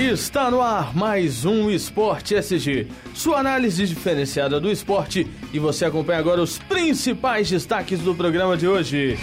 Está 0.00 0.50
no 0.50 0.62
ar 0.62 0.96
mais 0.96 1.44
um 1.44 1.70
Esporte 1.70 2.34
SG, 2.34 2.86
sua 3.12 3.38
análise 3.38 3.86
diferenciada 3.86 4.58
do 4.58 4.70
esporte 4.70 5.28
e 5.52 5.58
você 5.58 5.84
acompanha 5.84 6.18
agora 6.18 6.40
os 6.40 6.58
principais 6.58 7.50
destaques 7.50 8.00
do 8.00 8.14
programa 8.14 8.56
de 8.56 8.66
hoje. 8.66 9.18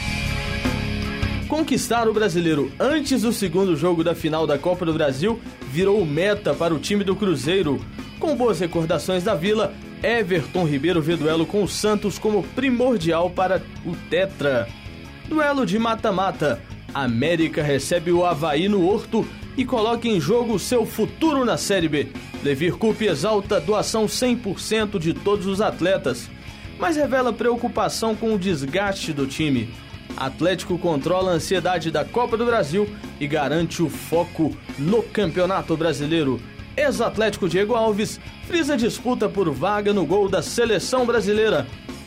Conquistar 1.47 2.07
o 2.07 2.13
brasileiro 2.13 2.71
antes 2.79 3.23
do 3.23 3.33
segundo 3.33 3.75
jogo 3.75 4.03
da 4.03 4.13
final 4.13 4.45
da 4.45 4.59
Copa 4.59 4.85
do 4.85 4.93
Brasil 4.93 5.41
virou 5.67 6.05
meta 6.05 6.53
para 6.53 6.75
o 6.75 6.79
time 6.79 7.03
do 7.03 7.15
Cruzeiro. 7.15 7.83
Com 8.19 8.35
boas 8.35 8.59
recordações 8.59 9.23
da 9.23 9.33
Vila, 9.33 9.73
Everton 10.03 10.63
Ribeiro 10.63 11.01
vê 11.01 11.15
duelo 11.17 11.47
com 11.47 11.63
o 11.63 11.67
Santos 11.67 12.19
como 12.19 12.43
primordial 12.43 13.31
para 13.31 13.63
o 13.83 13.95
Tetra. 14.11 14.67
Duelo 15.27 15.65
de 15.65 15.79
mata-mata. 15.79 16.61
América 16.93 17.63
recebe 17.63 18.11
o 18.11 18.23
Havaí 18.23 18.69
no 18.69 18.87
Horto 18.87 19.27
e 19.57 19.65
coloca 19.65 20.07
em 20.07 20.21
jogo 20.21 20.59
seu 20.59 20.85
futuro 20.85 21.43
na 21.43 21.57
Série 21.57 21.89
B. 21.89 22.07
Levir 22.43 22.77
Coupe 22.77 23.05
exalta 23.05 23.59
doação 23.59 24.05
100% 24.05 24.99
de 24.99 25.13
todos 25.13 25.47
os 25.47 25.59
atletas, 25.59 26.29
mas 26.79 26.95
revela 26.95 27.33
preocupação 27.33 28.15
com 28.15 28.35
o 28.35 28.39
desgaste 28.39 29.11
do 29.11 29.25
time. 29.25 29.73
Atlético 30.15 30.77
controla 30.77 31.31
a 31.31 31.35
ansiedade 31.35 31.89
da 31.89 32.05
Copa 32.05 32.37
do 32.37 32.45
Brasil 32.45 32.87
e 33.19 33.27
garante 33.27 33.81
o 33.81 33.89
foco 33.89 34.55
no 34.77 35.01
Campeonato 35.01 35.75
Brasileiro. 35.75 36.39
Ex-Atlético 36.75 37.49
Diego 37.49 37.73
Alves 37.73 38.19
frisa 38.45 38.77
disputa 38.77 39.27
por 39.27 39.51
vaga 39.51 39.91
no 39.91 40.05
gol 40.05 40.29
da 40.29 40.43
seleção 40.43 41.05
brasileira. 41.05 41.65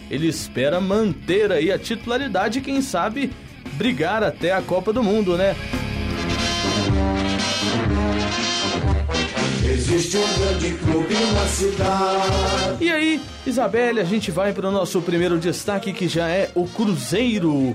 Ele 0.09 0.29
espera 0.29 0.81
manter 0.81 1.51
aí 1.51 1.73
a 1.73 1.79
titularidade 1.79 2.61
e, 2.61 2.63
quem 2.63 2.81
sabe, 2.81 3.33
brigar 3.73 4.23
até 4.23 4.53
a 4.53 4.63
Copa 4.63 4.93
do 4.93 5.03
Mundo, 5.03 5.37
né? 5.37 5.57
Existe 9.81 10.19
um 10.19 10.39
grande 10.39 10.75
clube 10.75 11.15
na 11.15 11.47
cidade. 11.47 12.85
E 12.85 12.91
aí, 12.93 13.19
Isabelle, 13.47 13.99
a 13.99 14.05
gente 14.05 14.31
vai 14.31 14.53
para 14.53 14.69
o 14.69 14.71
nosso 14.71 15.01
primeiro 15.01 15.39
destaque 15.39 15.95
que 15.95 16.07
já 16.07 16.29
é 16.29 16.51
o 16.55 16.67
Cruzeiro. 16.67 17.75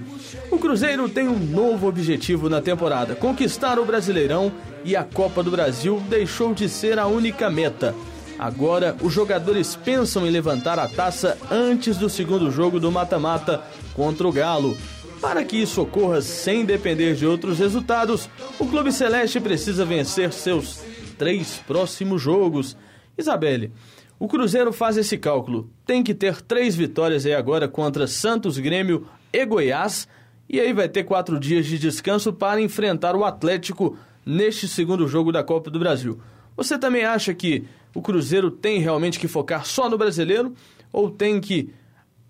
O 0.51 0.59
Cruzeiro 0.59 1.09
tem 1.09 1.27
um 1.27 1.39
novo 1.39 1.87
objetivo 1.87 2.47
na 2.47 2.61
temporada: 2.61 3.15
conquistar 3.15 3.79
o 3.79 3.85
Brasileirão 3.85 4.51
e 4.83 4.95
a 4.95 5.03
Copa 5.03 5.41
do 5.41 5.49
Brasil 5.49 5.99
deixou 6.07 6.53
de 6.53 6.69
ser 6.69 6.99
a 6.99 7.07
única 7.07 7.49
meta. 7.49 7.95
Agora, 8.37 8.95
os 9.01 9.11
jogadores 9.11 9.75
pensam 9.75 10.27
em 10.27 10.29
levantar 10.29 10.77
a 10.77 10.87
taça 10.87 11.35
antes 11.49 11.97
do 11.97 12.07
segundo 12.07 12.51
jogo 12.51 12.79
do 12.79 12.91
mata-mata 12.91 13.63
contra 13.95 14.27
o 14.27 14.31
Galo. 14.31 14.77
Para 15.19 15.43
que 15.43 15.57
isso 15.57 15.81
ocorra 15.81 16.21
sem 16.21 16.65
depender 16.65 17.15
de 17.15 17.25
outros 17.25 17.57
resultados, 17.57 18.29
o 18.59 18.67
Clube 18.67 18.91
Celeste 18.91 19.39
precisa 19.39 19.83
vencer 19.83 20.31
seus 20.31 20.84
três 21.17 21.61
próximos 21.65 22.21
jogos. 22.21 22.77
Isabelle, 23.17 23.71
o 24.19 24.27
Cruzeiro 24.27 24.71
faz 24.71 24.97
esse 24.97 25.17
cálculo. 25.17 25.69
Tem 25.85 26.03
que 26.03 26.13
ter 26.13 26.41
três 26.41 26.75
vitórias 26.75 27.25
aí 27.25 27.33
agora 27.33 27.67
contra 27.67 28.07
Santos, 28.07 28.57
Grêmio 28.57 29.07
e 29.31 29.45
Goiás. 29.45 30.07
E 30.47 30.59
aí 30.59 30.71
vai 30.73 30.87
ter 30.87 31.03
quatro 31.03 31.39
dias 31.39 31.65
de 31.65 31.77
descanso 31.77 32.31
para 32.31 32.61
enfrentar 32.61 33.15
o 33.15 33.25
Atlético 33.25 33.97
neste 34.25 34.67
segundo 34.67 35.07
jogo 35.07 35.31
da 35.31 35.43
Copa 35.43 35.69
do 35.69 35.79
Brasil. 35.79 36.19
Você 36.55 36.77
também 36.77 37.03
acha 37.03 37.33
que 37.33 37.65
o 37.93 38.01
Cruzeiro 38.01 38.49
tem 38.49 38.79
realmente 38.79 39.19
que 39.19 39.27
focar 39.27 39.65
só 39.65 39.89
no 39.89 39.97
brasileiro? 39.97 40.53
Ou 40.93 41.09
tem 41.09 41.41
que 41.41 41.73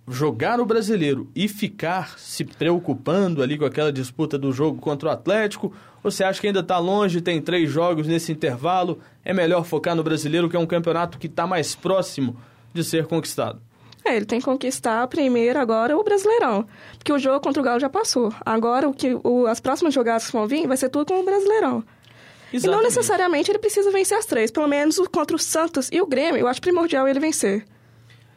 jogar 0.08 0.60
o 0.60 0.66
brasileiro 0.66 1.30
e 1.36 1.48
ficar 1.48 2.20
se 2.20 2.44
preocupando 2.44 3.42
ali 3.42 3.58
com 3.58 3.66
aquela 3.66 3.92
disputa 3.92 4.38
do 4.38 4.52
jogo 4.52 4.80
contra 4.80 5.10
o 5.10 5.12
Atlético? 5.12 5.74
Ou 6.04 6.12
você 6.12 6.24
acha 6.24 6.40
que 6.40 6.48
ainda 6.48 6.60
está 6.60 6.78
longe, 6.78 7.22
tem 7.22 7.42
três 7.42 7.70
jogos 7.70 8.08
nesse 8.08 8.32
intervalo? 8.32 9.00
É 9.24 9.34
melhor 9.34 9.64
focar 9.66 9.96
no 9.96 10.04
brasileiro, 10.04 10.50
que 10.50 10.56
é 10.56 10.60
um 10.60 10.68
campeonato 10.68 11.18
que 11.18 11.28
está 11.28 11.48
mais 11.48 11.74
próximo 11.74 12.38
de 12.74 12.84
ser 12.84 13.08
conquistado? 13.08 13.60
É, 14.04 14.16
ele 14.16 14.26
tem 14.26 14.38
que 14.38 14.46
conquistar 14.46 15.08
primeiro 15.08 15.60
agora 15.60 15.98
o 15.98 16.04
Brasileirão. 16.04 16.68
Porque 16.96 17.12
o 17.12 17.18
jogo 17.18 17.40
contra 17.40 17.60
o 17.60 17.66
Galo 17.66 17.80
já 17.80 17.90
passou. 17.90 18.32
Agora, 18.46 18.88
o 18.88 18.94
que, 18.94 19.18
o, 19.24 19.48
as 19.48 19.60
próximas 19.60 19.96
jogadas 19.96 20.28
que 20.28 20.34
vão 20.34 20.48
vir 20.48 20.68
vai 20.68 20.78
ser 20.78 20.90
tudo 20.90 21.08
com 21.08 21.20
o 21.20 21.26
Brasileirão. 21.26 21.84
Exatamente. 22.54 22.66
E 22.66 22.68
não 22.68 22.84
necessariamente 22.84 23.50
ele 23.50 23.58
precisa 23.58 23.90
vencer 23.90 24.16
as 24.16 24.28
três. 24.28 24.52
Pelo 24.52 24.68
menos 24.68 25.00
contra 25.12 25.36
o 25.36 25.40
Santos 25.40 25.90
e 25.92 26.00
o 26.00 26.06
Grêmio, 26.06 26.38
eu 26.38 26.48
acho 26.48 26.62
primordial 26.62 27.08
ele 27.08 27.20
vencer. 27.20 27.66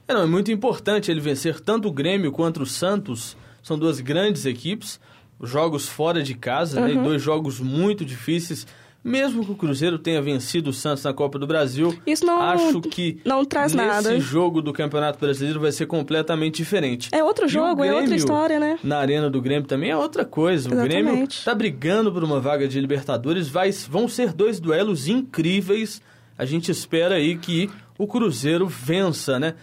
É, 0.09 0.15
não, 0.15 0.23
é 0.23 0.27
muito 0.27 0.51
importante 0.51 1.11
ele 1.11 1.21
vencer 1.21 1.61
tanto 1.61 1.87
o 1.87 1.93
Grêmio 1.93 2.33
quanto 2.33 2.63
o 2.63 2.67
Santos. 2.67 3.37
São 3.63 3.79
duas 3.79 4.01
grandes 4.01 4.47
equipes, 4.47 4.99
jogos 5.43 5.87
fora 5.87 6.23
de 6.23 6.35
casa, 6.35 6.81
uhum. 6.81 6.87
né, 6.89 7.03
dois 7.03 7.21
jogos 7.21 7.61
muito 7.61 8.07
difíceis. 8.07 8.67
Mesmo 9.05 9.45
que 9.45 9.53
o 9.53 9.55
Cruzeiro 9.55 9.99
tenha 9.99 10.21
vencido 10.21 10.71
o 10.71 10.73
Santos 10.73 11.05
na 11.05 11.13
Copa 11.13 11.39
do 11.39 11.47
Brasil, 11.47 11.97
Isso 12.07 12.27
não, 12.27 12.41
acho 12.41 12.81
que 12.81 13.21
não 13.25 13.45
traz 13.45 13.73
nesse 13.73 13.87
nada. 13.87 14.19
jogo 14.19 14.61
do 14.61 14.73
Campeonato 14.73 15.21
Brasileiro 15.21 15.61
vai 15.61 15.71
ser 15.71 15.87
completamente 15.87 16.57
diferente. 16.57 17.09
É 17.13 17.23
outro 17.23 17.47
jogo, 17.47 17.77
Grêmio, 17.77 17.99
é 17.99 18.01
outra 18.01 18.17
história, 18.17 18.59
né? 18.59 18.79
Na 18.83 18.99
arena 18.99 19.31
do 19.31 19.41
Grêmio 19.41 19.69
também 19.69 19.91
é 19.91 19.97
outra 19.97 20.25
coisa. 20.25 20.69
Exatamente. 20.69 20.97
O 20.97 21.05
Grêmio 21.05 21.29
tá 21.45 21.55
brigando 21.55 22.13
por 22.13 22.25
uma 22.25 22.41
vaga 22.41 22.67
de 22.67 22.81
Libertadores, 22.81 23.49
vai, 23.49 23.71
vão 23.71 24.09
ser 24.09 24.33
dois 24.33 24.59
duelos 24.59 25.07
incríveis. 25.07 26.03
A 26.37 26.45
gente 26.45 26.71
espera 26.71 27.15
aí 27.15 27.37
que 27.37 27.71
o 27.97 28.07
Cruzeiro 28.07 28.67
vença, 28.67 29.39
né? 29.39 29.55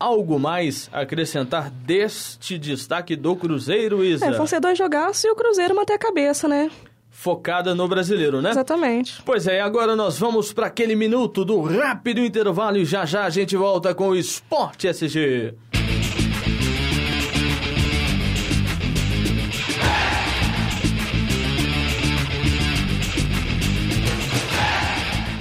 Algo 0.00 0.38
mais 0.38 0.88
a 0.90 1.00
acrescentar 1.00 1.70
deste 1.70 2.58
destaque 2.58 3.14
do 3.14 3.36
Cruzeiro, 3.36 4.02
Isa? 4.02 4.26
É, 4.26 4.30
vão 4.32 4.46
ser 4.46 4.58
dois 4.58 4.78
jogaços 4.78 5.22
e 5.24 5.30
o 5.30 5.36
Cruzeiro 5.36 5.76
manter 5.76 5.92
a 5.92 5.98
cabeça, 5.98 6.48
né? 6.48 6.70
Focada 7.10 7.74
no 7.74 7.86
brasileiro, 7.86 8.40
né? 8.40 8.50
Exatamente. 8.50 9.22
Pois 9.22 9.46
é, 9.46 9.60
agora 9.60 9.94
nós 9.94 10.18
vamos 10.18 10.54
para 10.54 10.68
aquele 10.68 10.96
minuto 10.96 11.44
do 11.44 11.60
rápido 11.60 12.24
intervalo 12.24 12.78
e 12.78 12.84
já 12.86 13.04
já 13.04 13.24
a 13.24 13.30
gente 13.30 13.54
volta 13.56 13.94
com 13.94 14.08
o 14.08 14.16
Esporte 14.16 14.88
SG. 14.88 15.54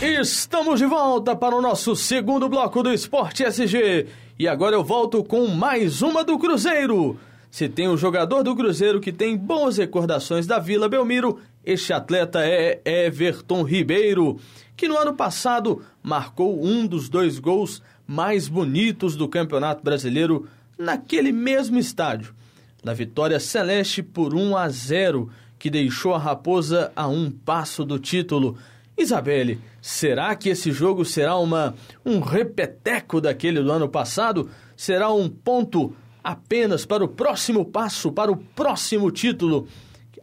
Estamos 0.02 0.80
de 0.80 0.86
volta 0.86 1.34
para 1.34 1.56
o 1.56 1.62
nosso 1.62 1.96
segundo 1.96 2.50
bloco 2.50 2.84
do 2.84 2.92
Esporte 2.92 3.44
SG. 3.44 4.06
E 4.40 4.48
agora 4.48 4.74
eu 4.74 4.82
volto 4.86 5.22
com 5.22 5.48
mais 5.48 6.02
uma 6.02 6.24
do 6.24 6.40
Cruzeiro. 6.40 7.20
Se 7.52 7.68
tem 7.68 7.90
um 7.90 7.98
jogador 7.98 8.42
do 8.42 8.56
Cruzeiro 8.56 9.02
que 9.02 9.12
tem 9.12 9.36
boas 9.36 9.76
recordações 9.76 10.48
da 10.48 10.58
Vila 10.60 10.88
Belmiro, 10.88 11.42
este 11.66 11.92
atleta 11.92 12.40
é 12.46 12.80
Everton 12.86 13.64
Ribeiro, 13.64 14.40
que 14.78 14.88
no 14.88 14.98
ano 14.98 15.14
passado 15.14 15.84
marcou 16.02 16.66
um 16.66 16.88
dos 16.88 17.10
dois 17.10 17.38
gols 17.38 17.82
mais 18.08 18.48
bonitos 18.48 19.18
do 19.18 19.28
Campeonato 19.28 19.84
Brasileiro 19.84 20.48
naquele 20.78 21.34
mesmo 21.34 21.78
estádio, 21.78 22.34
na 22.82 22.94
vitória 22.94 23.42
celeste 23.42 24.02
por 24.02 24.34
1 24.34 24.56
a 24.56 24.70
0, 24.70 25.30
que 25.60 25.70
deixou 25.70 26.14
a 26.14 26.18
Raposa 26.18 26.94
a 26.96 27.10
um 27.10 27.30
passo 27.30 27.84
do 27.84 28.00
título. 28.00 28.58
Isabelle, 28.98 29.60
será 29.82 30.36
que 30.36 30.50
esse 30.50 30.72
jogo 30.72 31.06
será 31.06 31.38
uma 31.38 31.76
um 32.06 32.20
repeteco 32.20 33.22
daquele 33.22 33.62
do 33.62 33.72
ano 33.72 33.90
passado? 33.90 34.50
Será 34.76 35.12
um 35.12 35.30
ponto 35.30 35.96
apenas 36.24 36.86
para 36.86 37.04
o 37.04 37.08
próximo 37.08 37.66
passo, 37.66 38.12
para 38.12 38.32
o 38.32 38.38
próximo 38.38 39.12
título? 39.12 39.68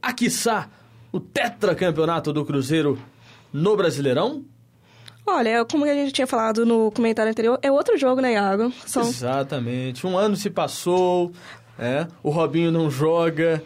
A 0.00 0.12
quiçá, 0.12 0.68
o 1.10 1.20
tetracampeonato 1.20 2.32
do 2.32 2.44
Cruzeiro 2.44 2.98
no 3.52 3.76
Brasileirão? 3.76 4.44
Olha, 5.26 5.64
como 5.64 5.84
a 5.84 5.92
gente 5.92 6.12
tinha 6.12 6.26
falado 6.26 6.64
no 6.64 6.92
comentário 6.92 7.30
anterior, 7.30 7.58
é 7.60 7.70
outro 7.70 7.98
jogo, 7.98 8.20
né, 8.20 8.34
Iago? 8.34 8.72
São... 8.86 9.02
Exatamente. 9.02 10.06
Um 10.06 10.16
ano 10.16 10.36
se 10.36 10.48
passou, 10.48 11.32
é, 11.76 12.06
o 12.22 12.30
Robinho 12.30 12.70
não 12.70 12.88
joga, 12.88 13.62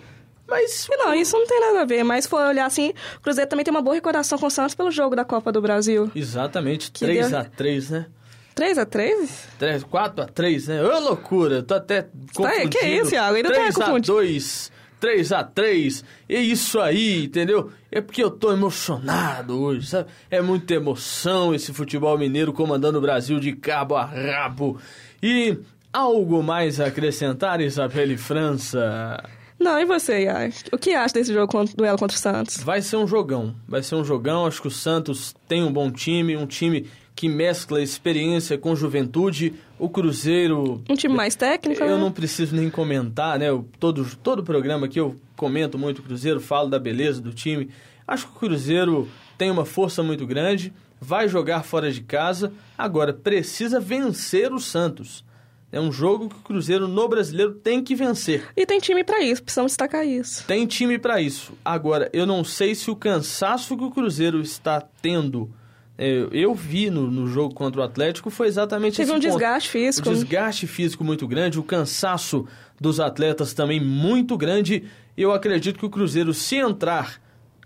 mas. 0.51 0.89
Não, 0.91 1.15
isso 1.15 1.39
não 1.39 1.47
tem 1.47 1.61
nada 1.61 1.83
a 1.83 1.85
ver. 1.85 2.03
Mas 2.03 2.25
se 2.25 2.31
for 2.31 2.47
olhar 2.47 2.67
assim, 2.67 2.93
o 3.17 3.21
Cruzeiro 3.21 3.49
também 3.49 3.65
tem 3.65 3.73
uma 3.73 3.81
boa 3.81 3.95
recordação 3.95 4.39
com 4.39 4.47
o 4.47 4.51
Santos 4.51 4.75
pelo 4.75 4.91
jogo 4.91 5.15
da 5.17 5.25
Copa 5.25 5.53
do 5.53 5.63
Brasil. 5.63 6.11
Exatamente, 6.15 6.91
3x3, 6.91 7.91
né? 7.91 8.07
3x3? 8.55 9.29
3, 9.59 9.85
4x3, 9.85 10.69
né? 10.69 10.83
Ô, 10.83 10.99
loucura, 11.01 11.63
tô 11.63 11.75
até 11.75 12.07
confundindo. 12.35 12.71
Tá, 12.71 12.79
que 12.79 12.87
isso, 12.87 13.15
Iago? 13.15 13.37
Ainda 13.37 13.49
3 13.49 13.75
tá 13.75 13.85
confundindo. 13.85 14.19
3x2, 14.19 14.71
3x3, 15.01 16.05
é 16.29 16.41
isso 16.41 16.79
aí, 16.79 17.25
entendeu? 17.25 17.71
É 17.91 18.01
porque 18.01 18.23
eu 18.23 18.31
tô 18.31 18.53
emocionado 18.53 19.59
hoje, 19.59 19.87
sabe? 19.87 20.11
É 20.31 20.43
muita 20.43 20.75
emoção 20.75 21.55
esse 21.55 21.73
futebol 21.73 22.19
mineiro 22.19 22.53
comandando 22.53 22.99
o 22.99 23.01
Brasil 23.01 23.41
de 23.41 23.53
cabo 23.53 23.97
a 23.97 24.05
rabo. 24.05 24.79
E 25.23 25.57
algo 25.93 26.43
mais 26.43 26.81
a 26.81 26.87
acrescentar, 26.87 27.61
Isabelle 27.61 28.19
França? 28.19 29.23
Não, 29.61 29.79
e 29.79 29.85
você, 29.85 30.25
Iai? 30.25 30.55
O 30.73 30.79
que 30.79 30.95
acha 30.95 31.13
desse 31.13 31.35
jogo 31.35 31.53
contra, 31.53 31.77
duelo 31.77 31.99
contra 31.99 32.17
o 32.17 32.19
Santos? 32.19 32.57
Vai 32.63 32.81
ser 32.81 32.97
um 32.97 33.07
jogão. 33.07 33.55
Vai 33.69 33.83
ser 33.83 33.95
um 33.95 34.03
jogão. 34.03 34.47
Acho 34.47 34.63
que 34.63 34.69
o 34.69 34.71
Santos 34.71 35.35
tem 35.47 35.63
um 35.63 35.71
bom 35.71 35.91
time, 35.91 36.35
um 36.35 36.47
time 36.47 36.89
que 37.15 37.29
mescla 37.29 37.83
experiência 37.83 38.57
com 38.57 38.75
juventude. 38.75 39.53
O 39.79 39.91
Cruzeiro. 39.91 40.83
Um 40.89 40.95
time 40.95 41.15
mais 41.15 41.35
técnico? 41.35 41.83
Eu 41.83 41.97
né? 41.97 42.03
não 42.03 42.11
preciso 42.11 42.57
nem 42.57 42.71
comentar, 42.71 43.39
né? 43.39 43.51
Eu, 43.51 43.69
todo, 43.79 44.07
todo 44.23 44.43
programa 44.43 44.87
aqui 44.87 44.99
eu 44.99 45.15
comento 45.37 45.79
muito 45.79 45.99
o 45.99 46.03
Cruzeiro, 46.03 46.41
falo 46.41 46.71
da 46.71 46.79
beleza 46.79 47.21
do 47.21 47.33
time. 47.33 47.69
Acho 48.09 48.27
que 48.27 48.37
o 48.37 48.41
Cruzeiro 48.41 49.09
tem 49.37 49.51
uma 49.51 49.67
força 49.67 50.03
muito 50.03 50.27
grande, 50.27 50.73
vai 51.01 51.29
jogar 51.29 51.63
fora 51.63 51.93
de 51.93 52.01
casa, 52.01 52.53
agora 52.77 53.13
precisa 53.13 53.79
vencer 53.79 54.53
o 54.53 54.59
Santos. 54.59 55.25
É 55.73 55.81
um 55.81 55.93
jogo 55.93 56.29
que 56.29 56.35
o 56.35 56.41
Cruzeiro 56.41 56.89
no 56.89 57.09
brasileiro 57.09 57.55
tem 57.55 57.83
que 57.83 57.95
vencer. 57.95 58.49
E 58.57 58.67
tem 58.67 58.81
time 58.81 59.05
para 59.05 59.23
isso, 59.23 59.43
precisamos 59.43 59.73
destacar 59.73 60.05
isso. 60.05 60.45
Tem 60.45 60.67
time 60.67 60.99
para 60.99 61.21
isso. 61.21 61.53
Agora, 61.65 62.11
eu 62.13 62.27
não 62.27 62.43
sei 62.43 62.75
se 62.75 62.91
o 62.91 62.97
cansaço 62.97 63.77
que 63.77 63.85
o 63.85 63.91
Cruzeiro 63.91 64.41
está 64.41 64.81
tendo. 64.81 65.49
Eu, 65.97 66.27
é, 66.27 66.29
eu 66.33 66.55
vi 66.55 66.91
no, 66.91 67.09
no, 67.09 67.27
jogo 67.27 67.55
contra 67.55 67.81
o 67.81 67.85
Atlético 67.85 68.31
foi 68.31 68.49
exatamente 68.49 68.97
Teve 68.97 69.05
esse 69.05 69.13
um 69.13 69.21
ponto. 69.21 69.31
desgaste 69.31 69.71
físico. 69.71 70.09
Um 70.09 70.13
desgaste 70.13 70.67
físico 70.67 71.05
muito 71.05 71.29
grande, 71.29 71.59
o 71.59 71.63
cansaço 71.63 72.49
dos 72.81 72.99
atletas 72.99 73.55
também 73.55 73.79
muito 73.79 74.37
grande. 74.37 74.85
Eu 75.17 75.33
acredito 75.33 75.79
que 75.79 75.87
o 75.87 75.91
Cruzeiro, 75.91 76.35
se 76.35 76.57
entrar 76.57 77.21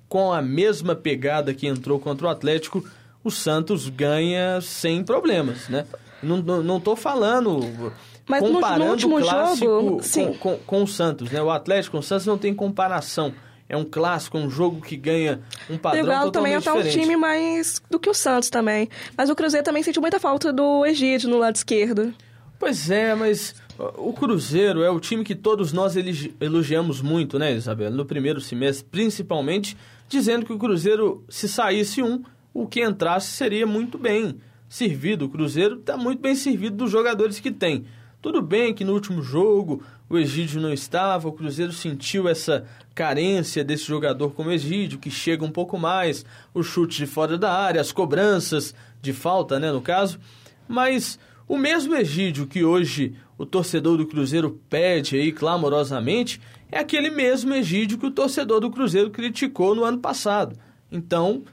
com 0.08 0.32
a 0.32 0.42
mesma 0.42 0.94
pegada 0.94 1.54
que 1.54 1.66
entrou 1.66 1.98
contra 1.98 2.26
o 2.26 2.30
Atlético, 2.30 2.84
o 3.22 3.30
Santos 3.30 3.88
ganha 3.88 4.60
sem 4.60 5.02
problemas, 5.02 5.68
né? 5.68 5.86
Não, 6.22 6.38
não, 6.38 6.62
não 6.62 6.80
tô 6.80 6.96
falando 6.96 7.92
Mas 8.26 8.40
comparando 8.40 8.84
no, 8.84 8.90
último 8.90 9.18
o 9.18 9.22
clássico 9.22 9.64
jogo, 9.64 10.00
com, 10.00 10.34
com, 10.34 10.58
com, 10.58 10.82
o 10.82 10.86
Santos, 10.86 11.30
né? 11.30 11.42
O 11.42 11.50
Atlético 11.50 11.96
com 11.96 12.00
o 12.00 12.02
Santos 12.02 12.26
não 12.26 12.38
tem 12.38 12.54
comparação. 12.54 13.32
É 13.68 13.76
um 13.76 13.84
clássico, 13.84 14.36
um 14.36 14.50
jogo 14.50 14.80
que 14.80 14.96
ganha 14.96 15.40
um 15.70 15.78
padrão 15.78 16.04
o 16.04 16.06
Galo 16.06 16.30
também 16.30 16.54
é 16.54 16.60
tá 16.60 16.74
um 16.74 16.82
time 16.82 17.16
mais 17.16 17.80
do 17.90 17.98
que 17.98 18.10
o 18.10 18.14
Santos 18.14 18.50
também. 18.50 18.88
Mas 19.16 19.30
o 19.30 19.34
Cruzeiro 19.34 19.64
também 19.64 19.82
sentiu 19.82 20.02
muita 20.02 20.20
falta 20.20 20.52
do 20.52 20.84
Egídio 20.84 21.30
no 21.30 21.38
lado 21.38 21.56
esquerdo. 21.56 22.12
Pois 22.58 22.90
é, 22.90 23.14
mas 23.14 23.54
o 23.96 24.12
Cruzeiro 24.12 24.82
é 24.82 24.90
o 24.90 25.00
time 25.00 25.24
que 25.24 25.34
todos 25.34 25.72
nós 25.72 25.94
elogiamos 26.40 27.00
muito, 27.00 27.38
né, 27.38 27.52
Isabela? 27.52 27.90
No 27.90 28.04
primeiro 28.04 28.40
semestre, 28.40 28.86
principalmente, 28.90 29.76
dizendo 30.08 30.46
que 30.46 30.52
o 30.52 30.58
Cruzeiro, 30.58 31.24
se 31.28 31.48
saísse 31.48 32.02
um, 32.02 32.22
o 32.52 32.66
que 32.66 32.82
entrasse 32.82 33.32
seria 33.32 33.66
muito 33.66 33.98
bem 33.98 34.38
servido. 34.74 35.26
O 35.26 35.28
Cruzeiro 35.28 35.76
está 35.76 35.96
muito 35.96 36.20
bem 36.20 36.34
servido 36.34 36.76
dos 36.76 36.90
jogadores 36.90 37.38
que 37.38 37.52
tem. 37.52 37.84
Tudo 38.20 38.42
bem 38.42 38.74
que 38.74 38.84
no 38.84 38.92
último 38.92 39.22
jogo 39.22 39.82
o 40.08 40.18
Egídio 40.18 40.60
não 40.60 40.72
estava, 40.72 41.28
o 41.28 41.32
Cruzeiro 41.32 41.72
sentiu 41.72 42.28
essa 42.28 42.64
carência 42.92 43.62
desse 43.62 43.84
jogador 43.84 44.30
como 44.30 44.50
Egídio, 44.50 44.98
que 44.98 45.10
chega 45.10 45.44
um 45.44 45.50
pouco 45.50 45.78
mais, 45.78 46.24
o 46.52 46.62
chute 46.62 46.96
de 46.96 47.06
fora 47.06 47.38
da 47.38 47.52
área, 47.52 47.80
as 47.80 47.92
cobranças 47.92 48.74
de 49.00 49.12
falta, 49.12 49.60
né, 49.60 49.70
no 49.70 49.80
caso. 49.80 50.18
Mas 50.66 51.18
o 51.46 51.56
mesmo 51.56 51.94
Egídio 51.94 52.46
que 52.46 52.64
hoje 52.64 53.14
o 53.38 53.46
torcedor 53.46 53.96
do 53.96 54.06
Cruzeiro 54.06 54.60
pede 54.68 55.16
aí 55.16 55.30
clamorosamente 55.30 56.40
é 56.72 56.80
aquele 56.80 57.10
mesmo 57.10 57.54
Egídio 57.54 57.98
que 57.98 58.06
o 58.06 58.10
torcedor 58.10 58.58
do 58.58 58.70
Cruzeiro 58.70 59.10
criticou 59.10 59.74
no 59.74 59.84
ano 59.84 59.98
passado. 59.98 60.58
Então, 60.90 61.44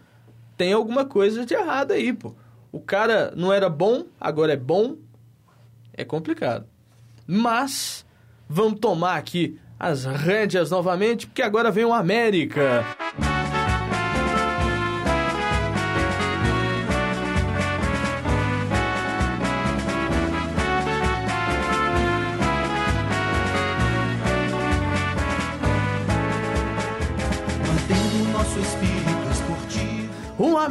tem 0.57 0.74
alguma 0.74 1.06
coisa 1.06 1.45
de 1.45 1.53
errado 1.53 1.91
aí, 1.91 2.13
pô. 2.13 2.33
O 2.71 2.79
cara 2.79 3.33
não 3.35 3.51
era 3.51 3.69
bom, 3.69 4.06
agora 4.19 4.53
é 4.53 4.57
bom. 4.57 4.95
É 5.94 6.06
complicado. 6.06 6.65
Mas 7.27 8.06
vamos 8.47 8.79
tomar 8.79 9.18
aqui 9.18 9.59
as 9.79 10.06
rédeas 10.06 10.71
novamente, 10.71 11.27
porque 11.27 11.41
agora 11.41 11.71
vem 11.71 11.85
o 11.85 11.94
América. 11.94 12.85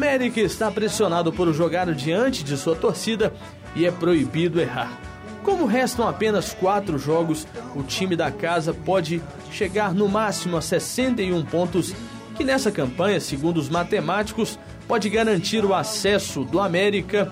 América 0.00 0.40
está 0.40 0.70
pressionado 0.70 1.30
por 1.30 1.52
jogar 1.52 1.92
diante 1.92 2.42
de 2.42 2.56
sua 2.56 2.74
torcida 2.74 3.34
e 3.76 3.84
é 3.84 3.90
proibido 3.90 4.58
errar. 4.58 4.98
Como 5.42 5.66
restam 5.66 6.08
apenas 6.08 6.54
quatro 6.54 6.98
jogos, 6.98 7.46
o 7.76 7.82
time 7.82 8.16
da 8.16 8.30
casa 8.30 8.72
pode 8.72 9.20
chegar 9.52 9.92
no 9.92 10.08
máximo 10.08 10.56
a 10.56 10.62
61 10.62 11.44
pontos, 11.44 11.94
que 12.34 12.42
nessa 12.42 12.72
campanha, 12.72 13.20
segundo 13.20 13.58
os 13.58 13.68
matemáticos, 13.68 14.58
pode 14.88 15.10
garantir 15.10 15.66
o 15.66 15.74
acesso 15.74 16.44
do 16.44 16.60
América. 16.60 17.30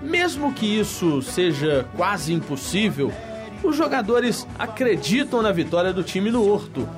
Mesmo 0.00 0.54
que 0.54 0.80
isso 0.80 1.20
seja 1.20 1.86
quase 1.94 2.32
impossível, 2.32 3.12
os 3.62 3.76
jogadores 3.76 4.48
acreditam 4.58 5.42
na 5.42 5.52
vitória 5.52 5.92
do 5.92 6.02
time 6.02 6.30
no 6.30 6.50
Horto. 6.50 6.88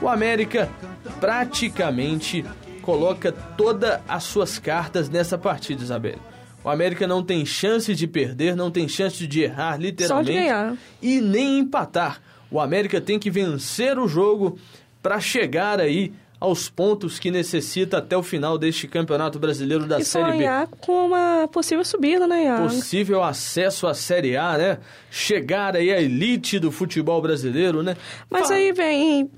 O 0.00 0.08
América 0.08 0.70
praticamente 1.18 2.44
coloca 2.86 3.32
todas 3.32 3.98
as 4.06 4.22
suas 4.22 4.60
cartas 4.60 5.10
nessa 5.10 5.36
partida, 5.36 5.82
Isabel. 5.82 6.20
O 6.62 6.70
América 6.70 7.04
não 7.04 7.20
tem 7.20 7.44
chance 7.44 7.92
de 7.92 8.06
perder, 8.06 8.54
não 8.54 8.70
tem 8.70 8.88
chance 8.88 9.26
de 9.26 9.42
errar, 9.42 9.76
literalmente. 9.76 10.28
Só 10.28 10.32
de 10.32 10.38
ganhar. 10.38 10.76
E 11.02 11.20
nem 11.20 11.58
empatar. 11.58 12.22
O 12.48 12.60
América 12.60 13.00
tem 13.00 13.18
que 13.18 13.28
vencer 13.28 13.98
o 13.98 14.06
jogo 14.06 14.56
para 15.02 15.18
chegar 15.18 15.80
aí 15.80 16.12
aos 16.38 16.68
pontos 16.68 17.18
que 17.18 17.30
necessita 17.30 17.98
até 17.98 18.16
o 18.16 18.22
final 18.22 18.58
deste 18.58 18.86
Campeonato 18.86 19.38
Brasileiro 19.38 19.86
da 19.86 19.98
e 19.98 20.04
Série 20.04 20.38
B. 20.38 20.44
Com 20.80 21.06
uma 21.06 21.48
possível 21.48 21.84
subida, 21.84 22.26
né, 22.26 22.44
Iago? 22.44 22.64
Possível 22.64 23.22
acesso 23.22 23.86
à 23.86 23.94
Série 23.94 24.36
A, 24.36 24.58
né? 24.58 24.78
Chegar 25.10 25.74
aí 25.74 25.90
à 25.90 26.00
elite 26.00 26.58
do 26.58 26.70
futebol 26.70 27.20
brasileiro, 27.22 27.82
né? 27.82 27.96
Mas 28.28 28.48
Fala. 28.48 28.56
aí 28.56 28.72
vem... 28.72 29.30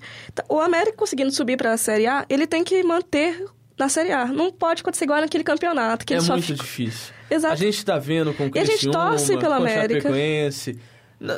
O 0.49 0.61
América 0.61 0.97
conseguindo 0.97 1.31
subir 1.31 1.57
para 1.57 1.73
a 1.73 1.77
Série 1.77 2.07
A, 2.07 2.27
ele 2.29 2.47
tem 2.47 2.65
que 2.65 2.83
manter 2.83 3.45
na 3.79 3.89
Série 3.89 4.11
A. 4.11 4.27
Não 4.27 4.51
pode 4.51 4.81
acontecer 4.83 5.05
igual 5.05 5.21
naquele 5.21 5.45
campeonato. 5.45 6.05
Que 6.05 6.15
é 6.15 6.17
ele 6.17 6.27
muito 6.27 6.43
fica... 6.43 6.63
difícil. 6.63 7.15
Exato. 7.31 7.55
A 7.55 7.57
gente 7.57 7.79
está 7.79 7.97
vendo 7.99 8.35
com 8.35 8.47
o 8.47 8.51
Criciúma, 8.51 8.57
E 8.57 8.61
a 8.61 8.77
gente 8.77 8.91
torce 8.91 9.37
pela 9.39 9.57
América. 9.57 10.11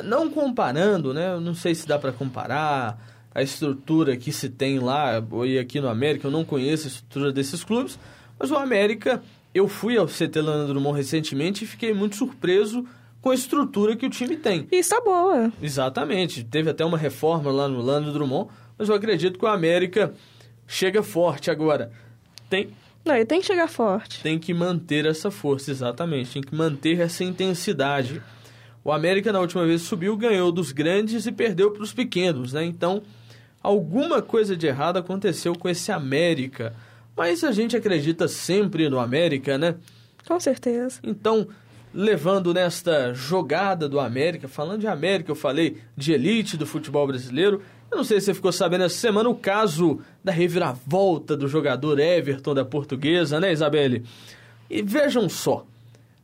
Não 0.03 0.29
comparando, 0.29 1.13
né? 1.13 1.39
Não 1.39 1.53
sei 1.53 1.75
se 1.75 1.87
dá 1.87 1.99
para 1.99 2.11
comparar 2.11 3.10
a 3.33 3.41
estrutura 3.41 4.17
que 4.17 4.31
se 4.31 4.49
tem 4.49 4.79
lá 4.79 5.23
e 5.45 5.57
aqui 5.57 5.79
no 5.79 5.87
América. 5.87 6.27
Eu 6.27 6.31
não 6.31 6.43
conheço 6.43 6.87
a 6.87 6.91
estrutura 6.91 7.31
desses 7.31 7.63
clubes, 7.63 7.97
mas 8.37 8.51
o 8.51 8.55
América, 8.55 9.21
eu 9.53 9.67
fui 9.67 9.97
ao 9.97 10.07
CT 10.07 10.41
Leandro 10.41 10.67
Drummond 10.67 10.97
recentemente 10.97 11.63
e 11.63 11.67
fiquei 11.67 11.93
muito 11.93 12.15
surpreso 12.15 12.85
com 13.21 13.29
a 13.29 13.35
estrutura 13.35 13.95
que 13.95 14.05
o 14.05 14.09
time 14.09 14.35
tem. 14.35 14.67
E 14.71 14.77
está 14.77 14.99
boa. 14.99 15.51
Exatamente. 15.61 16.43
Teve 16.43 16.69
até 16.69 16.83
uma 16.83 16.97
reforma 16.97 17.51
lá 17.51 17.67
no 17.67 17.81
Leandro 17.81 18.11
Drummond, 18.11 18.49
mas 18.77 18.89
eu 18.89 18.95
acredito 18.95 19.37
que 19.37 19.45
o 19.45 19.47
América 19.47 20.13
chega 20.67 21.03
forte 21.03 21.51
agora. 21.51 21.91
Tem 22.49 22.69
não, 23.03 23.15
ele 23.15 23.25
tem 23.25 23.41
que 23.41 23.47
chegar 23.47 23.67
forte. 23.67 24.21
Tem 24.21 24.37
que 24.37 24.53
manter 24.53 25.05
essa 25.05 25.31
força, 25.31 25.71
exatamente. 25.71 26.33
Tem 26.33 26.41
que 26.41 26.53
manter 26.53 26.99
essa 26.99 27.23
intensidade. 27.23 28.21
O 28.83 28.91
América, 28.91 29.31
na 29.31 29.39
última 29.39 29.65
vez, 29.65 29.81
subiu, 29.81 30.15
ganhou 30.15 30.51
dos 30.51 30.71
grandes 30.71 31.25
e 31.25 31.31
perdeu 31.31 31.71
para 31.71 31.81
os 31.81 31.93
pequenos, 31.93 32.53
né? 32.53 32.63
Então, 32.63 33.01
alguma 33.61 34.21
coisa 34.21 34.55
de 34.55 34.67
errado 34.67 34.97
aconteceu 34.97 35.55
com 35.55 35.69
esse 35.69 35.91
América. 35.91 36.73
Mas 37.15 37.43
a 37.43 37.51
gente 37.51 37.75
acredita 37.75 38.27
sempre 38.27 38.89
no 38.89 38.99
América, 38.99 39.57
né? 39.57 39.75
Com 40.27 40.39
certeza. 40.39 40.99
Então, 41.03 41.47
levando 41.93 42.53
nesta 42.53 43.13
jogada 43.13 43.87
do 43.87 43.99
América, 43.99 44.47
falando 44.47 44.81
de 44.81 44.87
América, 44.87 45.31
eu 45.31 45.35
falei 45.35 45.77
de 45.95 46.13
elite 46.13 46.57
do 46.57 46.65
futebol 46.65 47.05
brasileiro. 47.05 47.61
Eu 47.91 47.97
não 47.97 48.03
sei 48.03 48.19
se 48.19 48.27
você 48.27 48.33
ficou 48.33 48.51
sabendo 48.51 48.85
essa 48.85 48.95
semana 48.95 49.29
o 49.29 49.35
caso 49.35 49.99
da 50.23 50.31
reviravolta 50.31 51.35
do 51.35 51.47
jogador 51.47 51.99
Everton 51.99 52.53
da 52.53 52.63
Portuguesa, 52.63 53.39
né, 53.39 53.51
Isabelle? 53.51 54.05
E 54.69 54.81
vejam 54.81 55.27
só, 55.27 55.65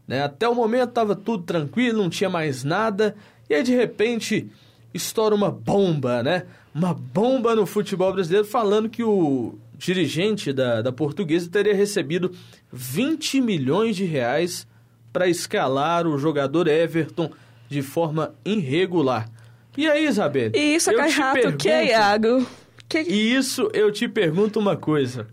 né? 0.08 0.24
Até 0.24 0.48
o 0.48 0.56
momento 0.56 0.89
estava 0.89 1.15
tudo 1.15 1.44
tranquilo, 1.44 2.01
não 2.01 2.10
tinha 2.10 2.29
mais 2.29 2.63
nada, 2.63 3.13
e 3.50 3.53
aí 3.53 3.63
de 3.63 3.75
repente 3.75 4.50
estoura 4.98 5.34
uma 5.34 5.50
bomba, 5.51 6.22
né? 6.22 6.44
Uma 6.74 6.94
bomba 6.94 7.56
no 7.56 7.66
futebol 7.66 8.12
brasileiro 8.12 8.46
falando 8.46 8.89
que 8.89 9.04
o 9.04 9.56
dirigente 9.77 10.51
da, 10.51 10.82
da 10.82 10.92
portuguesa 10.92 11.50
teria 11.50 11.74
recebido 11.74 12.32
20 12.72 13.42
milhões 13.42 13.96
de 13.96 14.06
reais 14.06 14.68
para 15.13 15.27
escalar 15.27 16.06
o 16.06 16.18
jogador 16.18 16.68
Everton 16.68 17.32
de 17.70 17.82
forma 17.82 18.34
irregular. 18.44 19.30
E 19.77 19.88
aí, 19.88 20.08
Isabel? 20.08 20.51
E 20.54 20.75
isso, 20.75 20.92
cai 20.94 21.10
rato, 21.10 21.56
que 21.56 21.70
é 21.70 21.89
Iago? 21.89 22.46
Que... 22.89 23.01
E 23.01 23.36
isso 23.36 23.70
eu 23.74 23.92
te 23.92 24.08
pergunto 24.08 24.60
uma 24.60 24.75
coisa. 24.75 25.27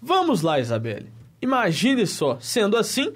Vamos 0.00 0.42
lá, 0.42 0.60
Isabelle. 0.60 1.06
Imagine 1.40 2.06
só, 2.06 2.38
sendo 2.40 2.76
assim, 2.76 3.12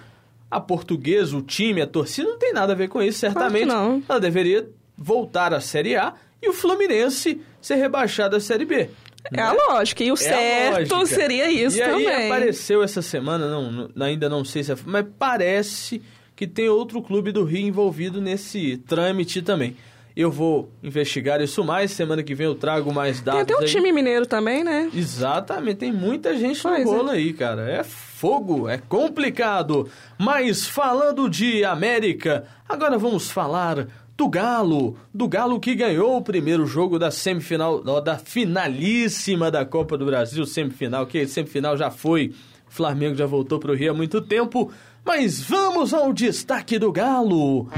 a 0.50 0.60
portuguesa, 0.60 1.36
o 1.36 1.42
time, 1.42 1.82
a 1.82 1.86
torcida 1.86 2.28
não 2.28 2.38
tem 2.38 2.52
nada 2.52 2.72
a 2.72 2.76
ver 2.76 2.88
com 2.88 3.02
isso, 3.02 3.18
certamente. 3.18 3.66
Claro 3.66 3.90
não. 3.90 4.02
Ela 4.08 4.20
deveria 4.20 4.68
voltar 4.96 5.52
à 5.52 5.60
Série 5.60 5.96
A 5.96 6.14
e 6.42 6.48
o 6.48 6.52
Fluminense 6.52 7.40
ser 7.60 7.76
rebaixado 7.76 8.36
à 8.36 8.40
Série 8.40 8.64
B. 8.64 8.90
É 9.32 9.40
a 9.40 9.52
lógica, 9.52 10.04
e 10.04 10.10
o 10.10 10.14
é 10.14 10.16
certo 10.16 11.06
seria 11.06 11.50
isso 11.50 11.78
e 11.78 11.80
também. 11.80 12.06
Aí 12.06 12.26
apareceu 12.26 12.82
essa 12.82 13.02
semana, 13.02 13.48
não, 13.48 13.88
ainda 14.04 14.28
não 14.28 14.44
sei 14.44 14.62
se 14.62 14.72
é, 14.72 14.76
mas 14.84 15.04
parece 15.18 16.00
que 16.34 16.46
tem 16.46 16.68
outro 16.68 17.02
clube 17.02 17.32
do 17.32 17.44
Rio 17.44 17.66
envolvido 17.66 18.20
nesse 18.20 18.76
trâmite 18.76 19.42
também. 19.42 19.76
Eu 20.14 20.30
vou 20.30 20.70
investigar 20.82 21.42
isso 21.42 21.62
mais. 21.62 21.90
Semana 21.90 22.22
que 22.22 22.34
vem 22.34 22.46
eu 22.46 22.54
trago 22.54 22.90
mais 22.92 23.20
dados. 23.20 23.44
Tem 23.44 23.54
até 23.54 23.64
o 23.64 23.68
time 23.68 23.92
mineiro 23.92 24.24
também, 24.24 24.64
né? 24.64 24.90
Exatamente. 24.94 25.76
Tem 25.76 25.92
muita 25.92 26.34
gente 26.38 26.62
pois 26.62 26.84
no 26.86 26.90
rolo 26.90 27.10
é. 27.10 27.16
aí, 27.16 27.34
cara. 27.34 27.70
É 27.70 27.84
fogo, 27.84 28.66
é 28.66 28.78
complicado. 28.78 29.90
Mas 30.18 30.66
falando 30.66 31.28
de 31.28 31.66
América, 31.66 32.46
agora 32.66 32.96
vamos 32.96 33.30
falar 33.30 33.88
do 34.16 34.28
Galo, 34.28 34.96
do 35.12 35.28
Galo 35.28 35.60
que 35.60 35.74
ganhou 35.74 36.16
o 36.16 36.22
primeiro 36.22 36.66
jogo 36.66 36.98
da 36.98 37.10
semifinal, 37.10 37.82
da 38.00 38.16
finalíssima 38.16 39.50
da 39.50 39.64
Copa 39.64 39.98
do 39.98 40.06
Brasil, 40.06 40.46
semifinal, 40.46 41.06
que 41.06 41.26
semifinal 41.26 41.76
já 41.76 41.90
foi. 41.90 42.32
O 42.68 42.72
Flamengo 42.72 43.14
já 43.14 43.26
voltou 43.26 43.58
para 43.58 43.72
o 43.72 43.74
Rio 43.74 43.92
há 43.92 43.94
muito 43.94 44.22
tempo, 44.22 44.72
mas 45.04 45.40
vamos 45.42 45.92
ao 45.92 46.12
destaque 46.12 46.78
do 46.78 46.90
Galo. 46.90 47.68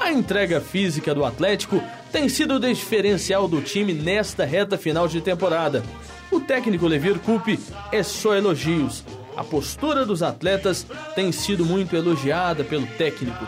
A 0.00 0.10
entrega 0.10 0.60
física 0.60 1.14
do 1.14 1.24
Atlético 1.24 1.80
tem 2.10 2.28
sido 2.28 2.54
o 2.54 2.60
diferencial 2.60 3.46
do 3.46 3.60
time 3.60 3.92
nesta 3.92 4.44
reta 4.44 4.78
final 4.78 5.06
de 5.06 5.20
temporada. 5.20 5.84
O 6.30 6.38
técnico 6.38 6.86
Levir 6.86 7.18
Coupe 7.18 7.58
é 7.90 8.04
só 8.04 8.36
elogios. 8.36 9.04
A 9.36 9.42
postura 9.42 10.06
dos 10.06 10.22
atletas 10.22 10.86
tem 11.14 11.32
sido 11.32 11.64
muito 11.64 11.96
elogiada 11.96 12.62
pelo 12.62 12.86
técnico, 12.86 13.44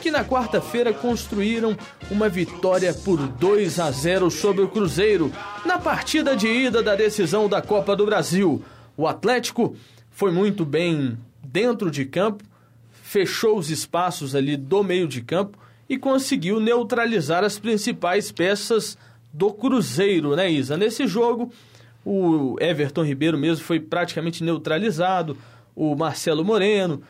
que 0.00 0.10
na 0.10 0.24
quarta-feira 0.24 0.94
construíram 0.94 1.76
uma 2.10 2.30
vitória 2.30 2.94
por 2.94 3.18
2 3.18 3.78
a 3.78 3.90
0 3.90 4.30
sobre 4.30 4.62
o 4.62 4.68
Cruzeiro 4.68 5.30
na 5.66 5.78
partida 5.78 6.34
de 6.34 6.48
ida 6.48 6.82
da 6.82 6.94
decisão 6.94 7.50
da 7.50 7.60
Copa 7.60 7.94
do 7.94 8.06
Brasil. 8.06 8.64
O 8.96 9.06
Atlético 9.06 9.76
foi 10.10 10.32
muito 10.32 10.64
bem 10.64 11.18
dentro 11.44 11.90
de 11.90 12.06
campo, 12.06 12.44
fechou 13.02 13.58
os 13.58 13.70
espaços 13.70 14.34
ali 14.34 14.56
do 14.56 14.82
meio 14.82 15.06
de 15.06 15.20
campo 15.20 15.58
e 15.86 15.98
conseguiu 15.98 16.58
neutralizar 16.58 17.44
as 17.44 17.58
principais 17.58 18.32
peças 18.32 18.96
do 19.30 19.52
Cruzeiro, 19.52 20.34
né, 20.34 20.50
Isa? 20.50 20.76
Nesse 20.76 21.06
jogo, 21.06 21.52
o 22.04 22.56
Everton 22.60 23.02
Ribeiro 23.02 23.38
mesmo 23.38 23.64
foi 23.64 23.78
praticamente 23.80 24.42
neutralizado, 24.42 25.36
o 25.74 25.94
Marcelo 25.94 26.44
Moreno. 26.44 27.02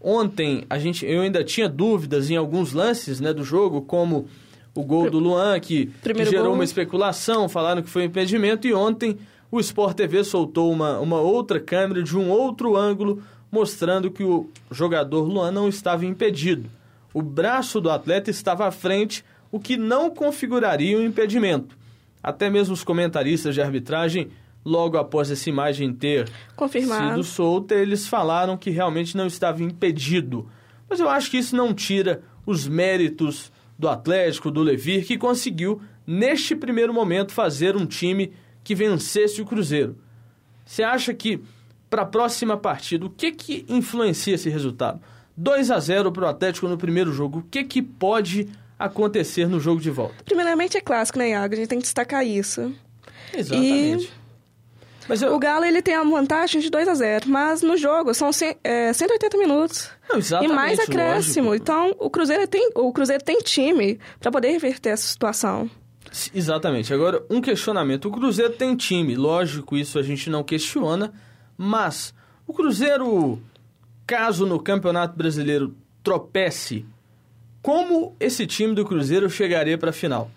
Ontem 0.00 0.64
a 0.68 0.78
gente, 0.78 1.04
eu 1.04 1.20
ainda 1.22 1.44
tinha 1.44 1.68
dúvidas 1.68 2.30
em 2.30 2.36
alguns 2.36 2.72
lances 2.72 3.20
né, 3.20 3.32
do 3.32 3.44
jogo, 3.44 3.82
como 3.82 4.26
o 4.74 4.82
gol 4.82 5.10
do 5.10 5.18
Luan, 5.18 5.58
que, 5.60 5.86
que 5.86 6.24
gerou 6.24 6.46
gol. 6.46 6.54
uma 6.54 6.64
especulação, 6.64 7.48
falaram 7.48 7.82
que 7.82 7.90
foi 7.90 8.04
impedimento, 8.04 8.66
e 8.66 8.72
ontem 8.72 9.18
o 9.50 9.60
Sport 9.60 9.96
TV 9.96 10.24
soltou 10.24 10.72
uma, 10.72 10.98
uma 11.00 11.20
outra 11.20 11.60
câmera 11.60 12.02
de 12.02 12.16
um 12.16 12.30
outro 12.30 12.76
ângulo, 12.76 13.22
mostrando 13.50 14.10
que 14.10 14.22
o 14.22 14.48
jogador 14.70 15.24
Luan 15.24 15.50
não 15.50 15.68
estava 15.68 16.06
impedido 16.06 16.70
o 17.12 17.22
braço 17.22 17.80
do 17.80 17.90
atleta 17.90 18.30
estava 18.30 18.66
à 18.66 18.70
frente, 18.70 19.24
o 19.50 19.58
que 19.58 19.76
não 19.76 20.10
configuraria 20.10 20.96
um 20.96 21.04
impedimento. 21.04 21.76
Até 22.22 22.50
mesmo 22.50 22.74
os 22.74 22.84
comentaristas 22.84 23.54
de 23.54 23.62
arbitragem, 23.62 24.30
logo 24.64 24.96
após 24.96 25.30
essa 25.30 25.48
imagem 25.48 25.92
ter 25.92 26.30
Confirmado. 26.54 27.08
sido 27.08 27.24
solta, 27.24 27.74
eles 27.74 28.06
falaram 28.06 28.56
que 28.56 28.70
realmente 28.70 29.16
não 29.16 29.26
estava 29.26 29.62
impedido. 29.62 30.48
Mas 30.88 31.00
eu 31.00 31.08
acho 31.08 31.30
que 31.30 31.38
isso 31.38 31.56
não 31.56 31.72
tira 31.72 32.22
os 32.44 32.66
méritos 32.66 33.52
do 33.78 33.88
Atlético, 33.88 34.50
do 34.50 34.62
Levir, 34.62 35.06
que 35.06 35.16
conseguiu, 35.16 35.80
neste 36.06 36.54
primeiro 36.54 36.92
momento, 36.92 37.32
fazer 37.32 37.76
um 37.76 37.86
time 37.86 38.32
que 38.62 38.74
vencesse 38.74 39.40
o 39.40 39.46
Cruzeiro. 39.46 39.96
Você 40.64 40.82
acha 40.82 41.14
que, 41.14 41.40
para 41.88 42.02
a 42.02 42.06
próxima 42.06 42.56
partida, 42.56 43.06
o 43.06 43.10
que, 43.10 43.32
que 43.32 43.64
influencia 43.68 44.34
esse 44.34 44.50
resultado? 44.50 45.00
2 45.36 45.70
a 45.70 45.78
0 45.78 46.12
para 46.12 46.26
o 46.26 46.28
Atlético 46.28 46.68
no 46.68 46.76
primeiro 46.76 47.12
jogo. 47.12 47.38
O 47.38 47.42
que, 47.42 47.64
que 47.64 47.80
pode 47.80 48.48
acontecer 48.80 49.46
no 49.46 49.60
jogo 49.60 49.80
de 49.80 49.90
volta? 49.90 50.14
Primeiramente 50.24 50.76
é 50.76 50.80
clássico, 50.80 51.18
né, 51.18 51.30
Iago? 51.30 51.54
A 51.54 51.56
gente 51.56 51.68
tem 51.68 51.78
que 51.78 51.84
destacar 51.84 52.26
isso. 52.26 52.74
Exatamente. 53.32 54.04
E... 54.06 54.20
Mas 55.08 55.22
eu... 55.22 55.34
O 55.34 55.38
Galo 55.38 55.64
ele 55.64 55.82
tem 55.82 55.94
a 55.94 56.02
vantagem 56.02 56.60
de 56.60 56.70
2 56.70 56.88
a 56.88 56.94
0 56.94 57.28
mas 57.28 57.62
no 57.62 57.76
jogo 57.76 58.14
são 58.14 58.30
é, 58.64 58.92
180 58.92 59.36
minutos. 59.36 59.90
Não, 60.08 60.42
e 60.42 60.48
mais 60.48 60.78
acréscimo. 60.78 61.48
Lógico. 61.48 61.62
Então 61.62 61.94
o 61.98 62.08
Cruzeiro 62.08 62.46
tem, 62.46 62.70
o 62.74 62.92
Cruzeiro 62.92 63.22
tem 63.22 63.38
time 63.38 63.98
para 64.18 64.30
poder 64.30 64.50
reverter 64.50 64.90
essa 64.90 65.06
situação. 65.06 65.70
Exatamente. 66.34 66.92
Agora, 66.92 67.24
um 67.28 67.40
questionamento. 67.40 68.06
O 68.06 68.10
Cruzeiro 68.10 68.52
tem 68.52 68.74
time, 68.76 69.14
lógico, 69.14 69.76
isso 69.76 69.98
a 69.98 70.02
gente 70.02 70.30
não 70.30 70.42
questiona, 70.42 71.12
mas 71.56 72.14
o 72.46 72.52
Cruzeiro 72.52 73.40
caso 74.06 74.46
no 74.46 74.58
Campeonato 74.58 75.16
Brasileiro 75.16 75.74
tropece, 76.02 76.84
como 77.62 78.16
esse 78.18 78.46
time 78.46 78.74
do 78.74 78.84
Cruzeiro 78.84 79.28
chegaria 79.28 79.76
para 79.76 79.90
a 79.90 79.92
final? 79.92 80.30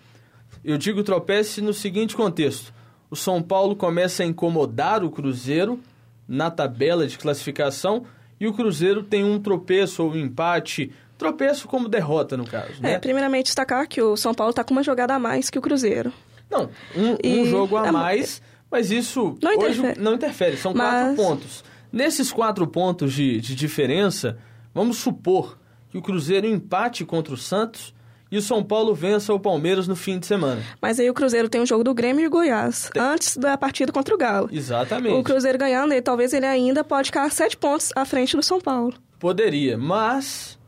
Eu 0.64 0.76
digo 0.78 1.02
tropece 1.02 1.60
no 1.60 1.72
seguinte 1.72 2.14
contexto: 2.14 2.72
o 3.10 3.16
São 3.16 3.42
Paulo 3.42 3.76
começa 3.76 4.22
a 4.22 4.26
incomodar 4.26 5.02
o 5.04 5.10
Cruzeiro 5.10 5.80
na 6.28 6.50
tabela 6.50 7.06
de 7.06 7.18
classificação 7.18 8.04
e 8.40 8.46
o 8.46 8.52
Cruzeiro 8.52 9.02
tem 9.02 9.24
um 9.24 9.38
tropeço 9.38 10.02
ou 10.02 10.12
um 10.12 10.16
empate, 10.16 10.92
tropeço 11.16 11.68
como 11.68 11.88
derrota 11.88 12.36
no 12.36 12.44
caso. 12.44 12.80
Né? 12.80 12.92
É, 12.92 12.98
primeiramente 12.98 13.46
destacar 13.46 13.86
que 13.88 14.00
o 14.02 14.16
São 14.16 14.34
Paulo 14.34 14.50
está 14.50 14.64
com 14.64 14.72
uma 14.72 14.82
jogada 14.82 15.14
a 15.14 15.18
mais 15.18 15.50
que 15.50 15.58
o 15.58 15.62
Cruzeiro. 15.62 16.12
Não, 16.50 16.68
um, 16.96 17.16
e... 17.22 17.40
um 17.40 17.46
jogo 17.46 17.76
a 17.76 17.86
é... 17.86 17.90
mais, 17.90 18.42
mas 18.70 18.90
isso 18.90 19.36
não 19.42 19.58
hoje 19.58 19.78
interfere. 19.78 20.00
não 20.00 20.14
interfere, 20.14 20.56
são 20.56 20.74
mas... 20.74 21.16
quatro 21.16 21.16
pontos. 21.16 21.64
Nesses 21.92 22.32
quatro 22.32 22.66
pontos 22.66 23.12
de, 23.12 23.40
de 23.40 23.54
diferença, 23.54 24.36
vamos 24.74 24.98
supor 24.98 25.56
que 25.94 25.98
o 25.98 26.02
Cruzeiro 26.02 26.44
empate 26.44 27.04
contra 27.04 27.32
o 27.32 27.36
Santos 27.36 27.94
e 28.28 28.36
o 28.36 28.42
São 28.42 28.64
Paulo 28.64 28.96
vença 28.96 29.32
o 29.32 29.38
Palmeiras 29.38 29.86
no 29.86 29.94
fim 29.94 30.18
de 30.18 30.26
semana. 30.26 30.60
Mas 30.82 30.98
aí 30.98 31.08
o 31.08 31.14
Cruzeiro 31.14 31.48
tem 31.48 31.60
o 31.60 31.66
jogo 31.66 31.84
do 31.84 31.94
Grêmio 31.94 32.24
e 32.24 32.28
Goiás, 32.28 32.90
tem... 32.92 33.00
antes 33.00 33.36
da 33.36 33.56
partida 33.56 33.92
contra 33.92 34.12
o 34.12 34.18
Galo. 34.18 34.48
Exatamente. 34.50 35.14
O 35.14 35.22
Cruzeiro 35.22 35.56
ganhando, 35.56 35.92
ele, 35.92 36.02
talvez 36.02 36.32
ele 36.32 36.46
ainda 36.46 36.82
pode 36.82 37.10
ficar 37.10 37.30
sete 37.30 37.56
pontos 37.56 37.92
à 37.94 38.04
frente 38.04 38.34
do 38.34 38.42
São 38.42 38.60
Paulo. 38.60 38.92
Poderia, 39.20 39.78
mas 39.78 40.58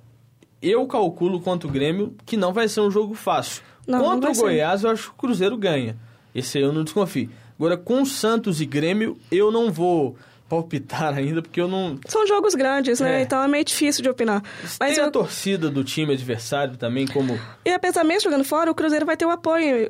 eu 0.62 0.86
calculo 0.86 1.40
contra 1.40 1.68
o 1.68 1.72
Grêmio 1.72 2.14
que 2.24 2.36
não 2.36 2.52
vai 2.52 2.68
ser 2.68 2.82
um 2.82 2.90
jogo 2.90 3.14
fácil. 3.14 3.64
Não, 3.84 3.98
contra 3.98 4.30
não 4.30 4.38
o 4.38 4.40
Goiás, 4.40 4.82
ser. 4.82 4.86
eu 4.86 4.90
acho 4.92 5.02
que 5.08 5.10
o 5.10 5.14
Cruzeiro 5.14 5.56
ganha. 5.56 5.96
Esse 6.32 6.58
aí 6.58 6.62
eu 6.62 6.72
não 6.72 6.84
desconfio. 6.84 7.30
Agora, 7.58 7.76
com 7.76 8.04
Santos 8.04 8.60
e 8.60 8.64
Grêmio, 8.64 9.18
eu 9.28 9.50
não 9.50 9.72
vou 9.72 10.14
palpitar 10.48 11.16
ainda, 11.16 11.42
porque 11.42 11.60
eu 11.60 11.68
não. 11.68 11.98
São 12.06 12.26
jogos 12.26 12.54
grandes, 12.54 13.00
né? 13.00 13.20
É. 13.20 13.22
Então 13.22 13.42
é 13.42 13.48
meio 13.48 13.64
difícil 13.64 14.02
de 14.02 14.08
opinar. 14.08 14.42
Mas 14.78 14.94
Tem 14.94 15.02
eu... 15.02 15.08
a 15.08 15.10
torcida 15.10 15.70
do 15.70 15.82
time 15.82 16.12
adversário 16.12 16.76
também, 16.76 17.06
como. 17.06 17.38
E 17.64 17.70
apesar 17.70 18.04
mesmo 18.04 18.30
jogando 18.30 18.44
fora, 18.44 18.70
o 18.70 18.74
Cruzeiro 18.74 19.06
vai 19.06 19.16
ter 19.16 19.26
o 19.26 19.30
apoio. 19.30 19.88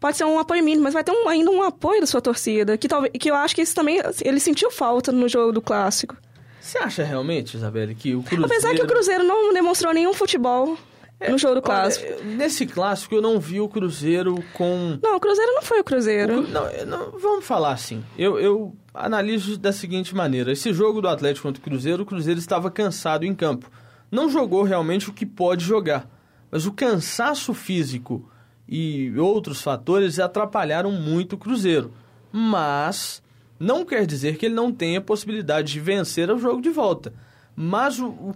Pode 0.00 0.16
ser 0.16 0.24
um 0.24 0.38
apoio 0.38 0.62
mínimo, 0.62 0.84
mas 0.84 0.94
vai 0.94 1.02
ter 1.02 1.10
um, 1.10 1.28
ainda 1.28 1.50
um 1.50 1.62
apoio 1.62 2.00
da 2.00 2.06
sua 2.06 2.20
torcida. 2.20 2.78
Que, 2.78 2.86
talvez, 2.86 3.12
que 3.18 3.30
eu 3.30 3.34
acho 3.34 3.54
que 3.54 3.62
isso 3.62 3.74
também. 3.74 4.00
Ele 4.22 4.38
sentiu 4.38 4.70
falta 4.70 5.10
no 5.10 5.28
jogo 5.28 5.52
do 5.52 5.60
clássico. 5.60 6.16
Você 6.60 6.78
acha 6.78 7.02
realmente, 7.02 7.56
Isabelle, 7.56 7.94
que 7.94 8.14
o 8.14 8.22
Cruzeiro. 8.22 8.44
Apesar 8.44 8.74
que 8.74 8.82
o 8.82 8.86
Cruzeiro 8.86 9.24
não 9.24 9.52
demonstrou 9.52 9.92
nenhum 9.92 10.12
futebol 10.12 10.76
é, 11.20 11.30
no 11.30 11.38
jogo 11.38 11.56
do 11.56 11.62
clássico. 11.62 12.06
Olha, 12.06 12.24
nesse 12.24 12.66
clássico 12.66 13.14
eu 13.14 13.22
não 13.22 13.40
vi 13.40 13.60
o 13.60 13.68
Cruzeiro 13.68 14.36
com. 14.52 14.98
Não, 15.02 15.16
o 15.16 15.20
Cruzeiro 15.20 15.52
não 15.52 15.62
foi 15.62 15.80
o 15.80 15.84
Cruzeiro. 15.84 16.40
O, 16.40 16.48
não, 16.48 16.86
não, 16.86 17.18
vamos 17.18 17.44
falar 17.44 17.72
assim. 17.72 18.04
Eu, 18.16 18.38
eu 18.38 18.76
analiso 18.94 19.58
da 19.58 19.72
seguinte 19.72 20.14
maneira: 20.14 20.52
esse 20.52 20.72
jogo 20.72 21.00
do 21.00 21.08
Atlético 21.08 21.48
contra 21.48 21.60
o 21.60 21.64
Cruzeiro, 21.64 22.02
o 22.04 22.06
Cruzeiro 22.06 22.38
estava 22.38 22.70
cansado 22.70 23.24
em 23.24 23.34
campo. 23.34 23.70
Não 24.10 24.30
jogou 24.30 24.62
realmente 24.62 25.10
o 25.10 25.12
que 25.12 25.26
pode 25.26 25.64
jogar. 25.64 26.08
Mas 26.50 26.66
o 26.66 26.72
cansaço 26.72 27.52
físico 27.52 28.30
e 28.66 29.12
outros 29.18 29.60
fatores 29.60 30.18
atrapalharam 30.18 30.92
muito 30.92 31.34
o 31.34 31.38
Cruzeiro. 31.38 31.92
Mas 32.30 33.22
não 33.58 33.84
quer 33.84 34.06
dizer 34.06 34.36
que 34.36 34.46
ele 34.46 34.54
não 34.54 34.72
tenha 34.72 35.00
possibilidade 35.00 35.72
de 35.72 35.80
vencer 35.80 36.30
o 36.30 36.38
jogo 36.38 36.62
de 36.62 36.70
volta. 36.70 37.12
Mas 37.56 37.98
o, 37.98 38.06
o 38.06 38.34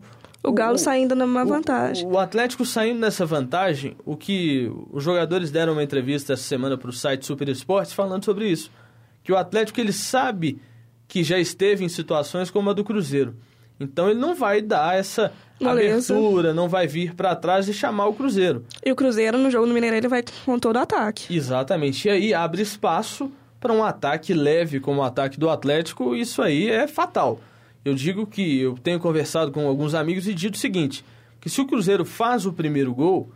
Galo 0.51 0.75
o, 0.75 0.79
saindo 0.79 1.15
numa 1.15 1.45
vantagem. 1.45 2.07
O, 2.07 2.15
o, 2.15 2.19
Atlético 2.19 2.65
saindo 2.67 2.99
nessa 2.99 3.25
vantagem, 3.25 3.97
o 4.05 4.17
que 4.17 4.73
os 4.91 5.05
jogadores 5.05 5.51
deram 5.53 5.75
uma 5.75 5.83
entrevista 5.83 6.33
essa 6.33 6.43
semana 6.43 6.77
para 6.77 6.91
o 6.91 6.93
site 6.93 7.25
Super 7.25 7.49
Esportes 7.49 7.93
falando 7.93 8.25
sobre 8.25 8.49
isso. 8.49 8.71
Que 9.23 9.31
o 9.31 9.37
Atlético 9.37 9.79
ele 9.79 9.93
sabe 9.93 10.61
que 11.07 11.23
já 11.23 11.39
esteve 11.39 11.85
em 11.85 11.89
situações 11.89 12.51
como 12.51 12.71
a 12.71 12.73
do 12.73 12.83
Cruzeiro. 12.83 13.37
Então 13.79 14.09
ele 14.09 14.19
não 14.19 14.35
vai 14.35 14.61
dar 14.61 14.97
essa 14.97 15.33
abertura, 15.63 16.53
não 16.53 16.69
vai 16.69 16.87
vir 16.87 17.15
para 17.15 17.37
trás 17.37 17.69
e 17.69 17.73
chamar 17.75 18.07
o 18.07 18.15
Cruzeiro. 18.15 18.65
E 18.85 18.91
o 18.91 18.97
Cruzeiro 18.97 19.39
no 19.39 19.51
jogo 19.51 19.67
no 19.67 19.75
Mineirão 19.75 19.99
ele 19.99 20.09
vai 20.09 20.25
com 20.45 20.59
todo 20.59 20.77
o 20.77 20.79
ataque. 20.81 21.35
Exatamente. 21.35 22.09
E 22.09 22.11
aí 22.11 22.35
abre 22.35 22.63
espaço 22.63 23.31
para 23.61 23.73
um 23.73 23.85
ataque 23.85 24.35
leve 24.35 24.81
como 24.81 25.01
o 25.01 25.05
ataque 25.05 25.39
do 25.39 25.49
Atlético, 25.49 26.17
isso 26.17 26.43
aí 26.43 26.69
é 26.69 26.89
fatal. 26.89 27.39
Eu 27.85 27.95
digo 27.95 28.27
que 28.27 28.61
eu 28.61 28.75
tenho 28.75 29.01
conversado 29.01 29.51
com 29.51 29.67
alguns 29.67 29.95
amigos 29.95 30.27
e 30.29 30.35
dito 30.35 30.55
o 30.55 30.59
seguinte: 30.59 31.05
que 31.41 31.51
se 31.51 31.61
o 31.61 31.67
Cruzeiro 31.67 32.05
faz 32.05 32.47
o 32.47 32.53
primeiro 32.53 32.95
gol, 32.95 33.33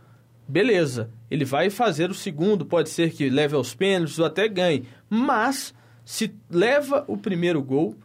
beleza, 0.47 1.09
ele 1.29 1.43
vai 1.43 1.69
fazer 1.69 2.09
o 2.09 2.13
segundo, 2.13 2.65
pode 2.65 2.89
ser 2.89 3.11
que 3.11 3.29
leve 3.29 3.55
aos 3.55 3.73
pênaltis 3.73 4.17
ou 4.17 4.25
até 4.25 4.47
ganhe. 4.47 4.85
Mas 5.09 5.73
se 6.05 6.33
leva 6.49 7.03
o 7.07 7.17
primeiro 7.17 7.61
gol, 7.61 7.95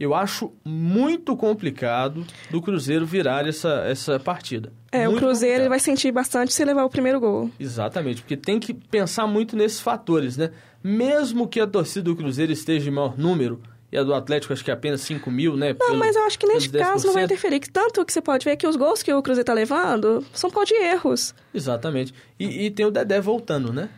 eu 0.00 0.14
acho 0.14 0.52
muito 0.64 1.36
complicado 1.36 2.26
do 2.50 2.60
Cruzeiro 2.60 3.06
virar 3.06 3.46
essa, 3.46 3.84
essa 3.86 4.18
partida. 4.18 4.72
É, 4.90 5.06
muito 5.06 5.18
o 5.18 5.20
Cruzeiro 5.20 5.62
ele 5.62 5.68
vai 5.68 5.78
sentir 5.78 6.10
bastante 6.10 6.52
se 6.52 6.64
levar 6.64 6.84
o 6.84 6.90
primeiro 6.90 7.20
gol. 7.20 7.48
Exatamente, 7.60 8.20
porque 8.20 8.36
tem 8.36 8.58
que 8.58 8.74
pensar 8.74 9.28
muito 9.28 9.56
nesses 9.56 9.80
fatores, 9.80 10.36
né? 10.36 10.50
Mesmo 10.82 11.46
que 11.46 11.60
a 11.60 11.66
torcida 11.68 12.02
do 12.02 12.16
Cruzeiro 12.16 12.50
esteja 12.50 12.90
em 12.90 12.92
maior 12.92 13.16
número, 13.16 13.60
e 13.92 13.98
a 13.98 14.02
do 14.02 14.14
Atlético 14.14 14.54
acho 14.54 14.64
que 14.64 14.70
é 14.70 14.74
apenas 14.74 15.02
5 15.02 15.30
mil, 15.30 15.54
né? 15.54 15.76
Não, 15.78 15.86
pelo, 15.86 15.98
mas 15.98 16.16
eu 16.16 16.22
acho 16.22 16.38
que 16.38 16.46
neste 16.46 16.70
caso 16.70 17.06
não 17.06 17.12
vai 17.12 17.24
interferir. 17.24 17.60
Tanto 17.70 18.02
que 18.06 18.12
você 18.12 18.22
pode 18.22 18.42
ver 18.42 18.56
que 18.56 18.66
os 18.66 18.74
gols 18.74 19.02
que 19.02 19.12
o 19.12 19.22
Cruzeiro 19.22 19.44
tá 19.44 19.52
levando 19.52 20.24
são 20.32 20.50
por 20.50 20.64
de 20.64 20.74
erros. 20.74 21.34
Exatamente. 21.52 22.14
E, 22.40 22.66
e 22.66 22.70
tem 22.70 22.86
o 22.86 22.90
Dedé 22.90 23.20
voltando, 23.20 23.70
né? 23.70 23.90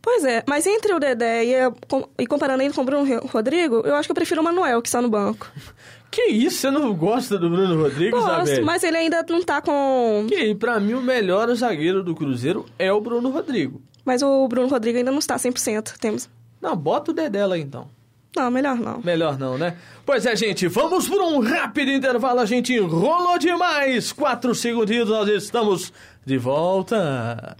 Pois 0.00 0.24
é, 0.24 0.44
mas 0.46 0.64
entre 0.64 0.94
o 0.94 1.00
Dedé 1.00 1.44
e, 1.44 1.56
a, 1.56 1.72
e 2.16 2.26
comparando 2.28 2.62
ele 2.62 2.72
com 2.72 2.82
o 2.82 2.84
Bruno 2.84 3.26
Rodrigo, 3.26 3.82
eu 3.84 3.96
acho 3.96 4.06
que 4.06 4.12
eu 4.12 4.14
prefiro 4.14 4.40
o 4.40 4.44
Manuel, 4.44 4.80
que 4.80 4.88
está 4.88 5.02
no 5.02 5.08
banco. 5.10 5.50
Que 6.08 6.28
isso? 6.28 6.58
Você 6.58 6.70
não 6.70 6.94
gosta 6.94 7.36
do 7.36 7.50
Bruno 7.50 7.82
Rodrigues, 7.82 8.12
Gosto, 8.12 8.64
mas 8.64 8.82
ele 8.84 8.96
ainda 8.96 9.26
não 9.28 9.42
tá 9.42 9.60
com... 9.60 10.24
Que 10.28 10.54
pra 10.54 10.78
mim 10.78 10.94
o 10.94 11.02
melhor 11.02 11.52
zagueiro 11.54 12.02
do 12.02 12.14
Cruzeiro 12.14 12.64
é 12.78 12.90
o 12.90 13.00
Bruno 13.00 13.28
Rodrigo. 13.28 13.82
Mas 14.04 14.22
o 14.22 14.46
Bruno 14.48 14.68
Rodrigo 14.68 14.96
ainda 14.96 15.10
não 15.10 15.18
está 15.18 15.36
100%. 15.36 15.98
Temos... 15.98 16.30
Não, 16.62 16.74
bota 16.76 17.10
o 17.10 17.14
Dedé 17.14 17.44
lá 17.44 17.58
então. 17.58 17.90
Não, 18.36 18.50
melhor 18.50 18.76
não. 18.76 19.00
Melhor 19.02 19.38
não, 19.38 19.56
né? 19.56 19.78
Pois 20.04 20.26
é, 20.26 20.36
gente, 20.36 20.68
vamos 20.68 21.08
por 21.08 21.22
um 21.22 21.40
rápido 21.40 21.90
intervalo. 21.90 22.40
A 22.40 22.44
gente 22.44 22.74
enrolou 22.74 23.38
demais. 23.38 24.12
Quatro 24.12 24.54
segundinhos, 24.54 25.08
nós 25.08 25.26
estamos 25.26 25.90
de 26.24 26.36
volta. 26.36 27.56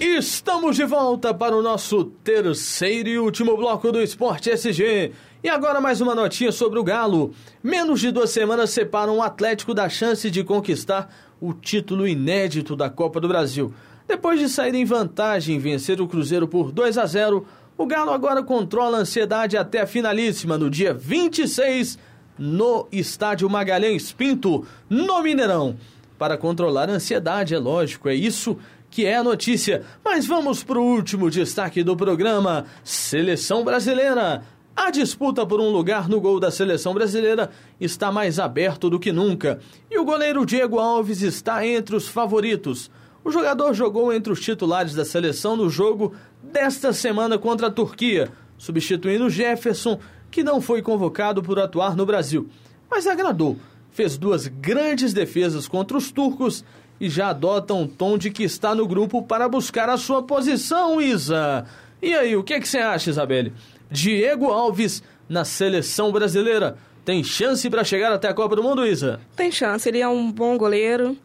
Estamos 0.00 0.76
de 0.76 0.84
volta 0.84 1.34
para 1.34 1.54
o 1.54 1.62
nosso 1.62 2.04
terceiro 2.04 3.08
e 3.10 3.18
último 3.18 3.56
bloco 3.56 3.92
do 3.92 4.00
Esporte 4.00 4.50
SG. 4.50 5.12
E 5.44 5.48
agora 5.48 5.80
mais 5.80 6.00
uma 6.00 6.14
notinha 6.14 6.52
sobre 6.52 6.78
o 6.78 6.84
Galo. 6.84 7.34
Menos 7.60 7.98
de 7.98 8.12
duas 8.12 8.30
semanas 8.30 8.70
separam 8.70 9.16
o 9.16 9.22
Atlético 9.22 9.74
da 9.74 9.88
chance 9.88 10.30
de 10.30 10.44
conquistar 10.44 11.12
o 11.40 11.52
título 11.52 12.06
inédito 12.06 12.76
da 12.76 12.88
Copa 12.88 13.20
do 13.20 13.26
Brasil. 13.26 13.74
Depois 14.06 14.38
de 14.38 14.48
sair 14.48 14.72
em 14.76 14.84
vantagem 14.84 15.56
e 15.56 15.58
vencer 15.58 16.00
o 16.00 16.06
Cruzeiro 16.06 16.46
por 16.46 16.70
2 16.70 16.96
a 16.96 17.06
0, 17.06 17.44
o 17.76 17.86
Galo 17.86 18.12
agora 18.12 18.40
controla 18.40 18.98
a 18.98 19.00
ansiedade 19.00 19.56
até 19.56 19.80
a 19.80 19.86
finalíssima 19.86 20.56
no 20.56 20.70
dia 20.70 20.94
26 20.94 21.98
no 22.38 22.86
Estádio 22.92 23.50
Magalhães 23.50 24.12
Pinto, 24.12 24.64
no 24.88 25.22
Mineirão. 25.24 25.76
Para 26.16 26.38
controlar 26.38 26.88
a 26.88 26.92
ansiedade, 26.92 27.52
é 27.52 27.58
lógico, 27.58 28.08
é 28.08 28.14
isso 28.14 28.56
que 28.88 29.06
é 29.06 29.16
a 29.16 29.24
notícia. 29.24 29.82
Mas 30.04 30.24
vamos 30.24 30.62
para 30.62 30.78
o 30.78 30.84
último 30.84 31.28
destaque 31.28 31.82
do 31.82 31.96
programa: 31.96 32.66
Seleção 32.84 33.64
Brasileira. 33.64 34.44
A 34.74 34.90
disputa 34.90 35.46
por 35.46 35.60
um 35.60 35.68
lugar 35.68 36.08
no 36.08 36.20
gol 36.20 36.40
da 36.40 36.50
seleção 36.50 36.94
brasileira 36.94 37.50
está 37.78 38.10
mais 38.10 38.38
aberto 38.38 38.88
do 38.88 38.98
que 38.98 39.12
nunca 39.12 39.60
e 39.90 39.98
o 39.98 40.04
goleiro 40.04 40.46
Diego 40.46 40.78
Alves 40.78 41.20
está 41.20 41.66
entre 41.66 41.94
os 41.94 42.08
favoritos. 42.08 42.90
O 43.22 43.30
jogador 43.30 43.74
jogou 43.74 44.12
entre 44.12 44.32
os 44.32 44.40
titulares 44.40 44.94
da 44.94 45.04
seleção 45.04 45.56
no 45.56 45.68
jogo 45.68 46.14
desta 46.42 46.92
semana 46.92 47.38
contra 47.38 47.68
a 47.68 47.70
Turquia, 47.70 48.32
substituindo 48.56 49.30
Jefferson, 49.30 50.00
que 50.30 50.42
não 50.42 50.60
foi 50.60 50.80
convocado 50.80 51.42
por 51.42 51.58
atuar 51.58 51.94
no 51.94 52.06
Brasil, 52.06 52.48
mas 52.90 53.06
agradou. 53.06 53.58
Fez 53.90 54.16
duas 54.16 54.48
grandes 54.48 55.12
defesas 55.12 55.68
contra 55.68 55.98
os 55.98 56.10
turcos 56.10 56.64
e 56.98 57.10
já 57.10 57.28
adota 57.28 57.74
um 57.74 57.86
tom 57.86 58.16
de 58.16 58.30
que 58.30 58.42
está 58.42 58.74
no 58.74 58.88
grupo 58.88 59.22
para 59.22 59.48
buscar 59.48 59.90
a 59.90 59.98
sua 59.98 60.22
posição, 60.22 61.00
Isa. 61.00 61.66
E 62.00 62.14
aí, 62.14 62.34
o 62.34 62.42
que, 62.42 62.58
que 62.58 62.68
você 62.68 62.78
acha, 62.78 63.10
Isabelle? 63.10 63.52
Diego 63.92 64.46
Alves 64.46 65.02
na 65.28 65.44
seleção 65.44 66.10
brasileira. 66.10 66.76
Tem 67.04 67.22
chance 67.22 67.68
para 67.68 67.84
chegar 67.84 68.12
até 68.12 68.28
a 68.28 68.34
Copa 68.34 68.56
do 68.56 68.62
Mundo, 68.62 68.86
Isa? 68.86 69.20
Tem 69.36 69.52
chance, 69.52 69.88
ele 69.88 70.00
é 70.00 70.08
um 70.08 70.32
bom 70.32 70.56
goleiro. 70.56 71.16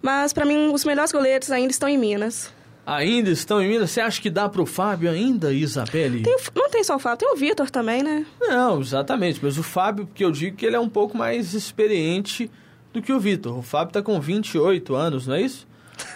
Mas 0.00 0.32
para 0.32 0.44
mim, 0.44 0.70
os 0.72 0.84
melhores 0.84 1.10
goleiros 1.10 1.50
ainda 1.50 1.70
estão 1.70 1.88
em 1.88 1.98
Minas. 1.98 2.52
Ainda 2.86 3.30
estão 3.30 3.60
em 3.62 3.68
Minas? 3.68 3.90
Você 3.90 4.00
acha 4.00 4.20
que 4.20 4.28
dá 4.28 4.48
pro 4.48 4.66
Fábio 4.66 5.10
ainda, 5.10 5.52
Isabelle? 5.52 6.22
Tem, 6.22 6.36
não 6.54 6.68
tem 6.68 6.84
só 6.84 6.96
o 6.96 6.98
Fábio, 6.98 7.18
tem 7.18 7.32
o 7.32 7.36
Vitor 7.36 7.70
também, 7.70 8.02
né? 8.02 8.26
Não, 8.40 8.80
exatamente. 8.80 9.40
Mas 9.42 9.56
o 9.56 9.62
Fábio, 9.62 10.06
porque 10.06 10.24
eu 10.24 10.30
digo 10.30 10.56
que 10.56 10.66
ele 10.66 10.76
é 10.76 10.80
um 10.80 10.88
pouco 10.90 11.16
mais 11.16 11.54
experiente 11.54 12.50
do 12.92 13.00
que 13.00 13.12
o 13.12 13.18
Vitor. 13.18 13.58
O 13.58 13.62
Fábio 13.62 13.94
tá 13.94 14.02
com 14.02 14.20
28 14.20 14.94
anos, 14.94 15.26
não 15.26 15.34
é 15.34 15.40
isso? 15.40 15.66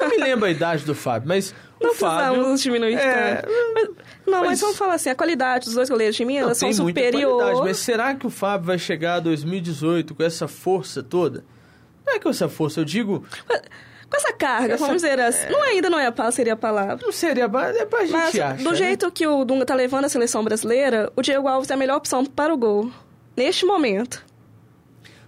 Não 0.01 0.09
me 0.09 0.17
lembro 0.17 0.47
a 0.47 0.51
idade 0.51 0.85
do 0.85 0.95
Fábio, 0.95 1.29
mas 1.29 1.55
não 1.81 1.91
o 1.91 1.95
Fábio... 1.95 2.43
Não 2.43 2.55
diminuir 2.55 2.95
é, 2.95 3.43
mas, 3.75 3.89
Não, 4.27 4.41
mas, 4.41 4.49
mas, 4.49 4.61
vamos 4.61 4.77
falar 4.77 4.95
assim, 4.95 5.11
a 5.11 5.15
qualidade 5.15 5.67
dos 5.67 5.75
dois 5.75 5.89
goleiros 5.89 6.17
de 6.17 6.25
Minas 6.25 6.59
são 6.59 6.73
superiores. 6.73 7.61
Mas 7.61 7.79
será 7.79 8.15
que 8.15 8.27
o 8.27 8.31
Fábio 8.31 8.67
vai 8.67 8.79
chegar 8.79 9.15
a 9.17 9.21
2018 9.21 10.15
com 10.15 10.23
essa 10.23 10.49
força 10.49 11.03
toda? 11.03 11.45
Não 12.07 12.15
é 12.15 12.19
com 12.19 12.29
essa 12.29 12.49
força, 12.49 12.81
eu 12.81 12.85
digo... 12.85 13.25
com 13.47 14.17
essa 14.17 14.33
carga, 14.33 14.75
essa, 14.75 14.85
vamos 14.85 15.03
dizer 15.03 15.21
assim. 15.21 15.47
É... 15.47 15.51
Não, 15.51 15.63
ainda 15.63 15.91
não 15.91 15.99
é 15.99 16.13
a, 16.15 16.31
seria 16.33 16.55
a 16.55 16.57
palavra. 16.57 16.99
Não 17.03 17.13
seria 17.13 17.45
a 17.45 17.67
é 17.69 17.87
pra 17.87 18.01
gente 18.01 18.13
Mas, 18.13 18.39
acha, 18.41 18.63
do 18.63 18.71
né? 18.71 18.77
jeito 18.77 19.11
que 19.13 19.27
o 19.27 19.45
Dunga 19.45 19.67
tá 19.67 19.75
levando 19.75 20.07
a 20.07 20.09
seleção 20.09 20.43
brasileira, 20.43 21.13
o 21.15 21.23
Diego 21.23 21.47
Alves 21.47 21.71
é 21.71 21.75
a 21.75 21.77
melhor 21.77 21.99
opção 21.99 22.25
para 22.25 22.53
o 22.53 22.57
gol. 22.57 22.91
Neste 23.37 23.65
momento. 23.65 24.25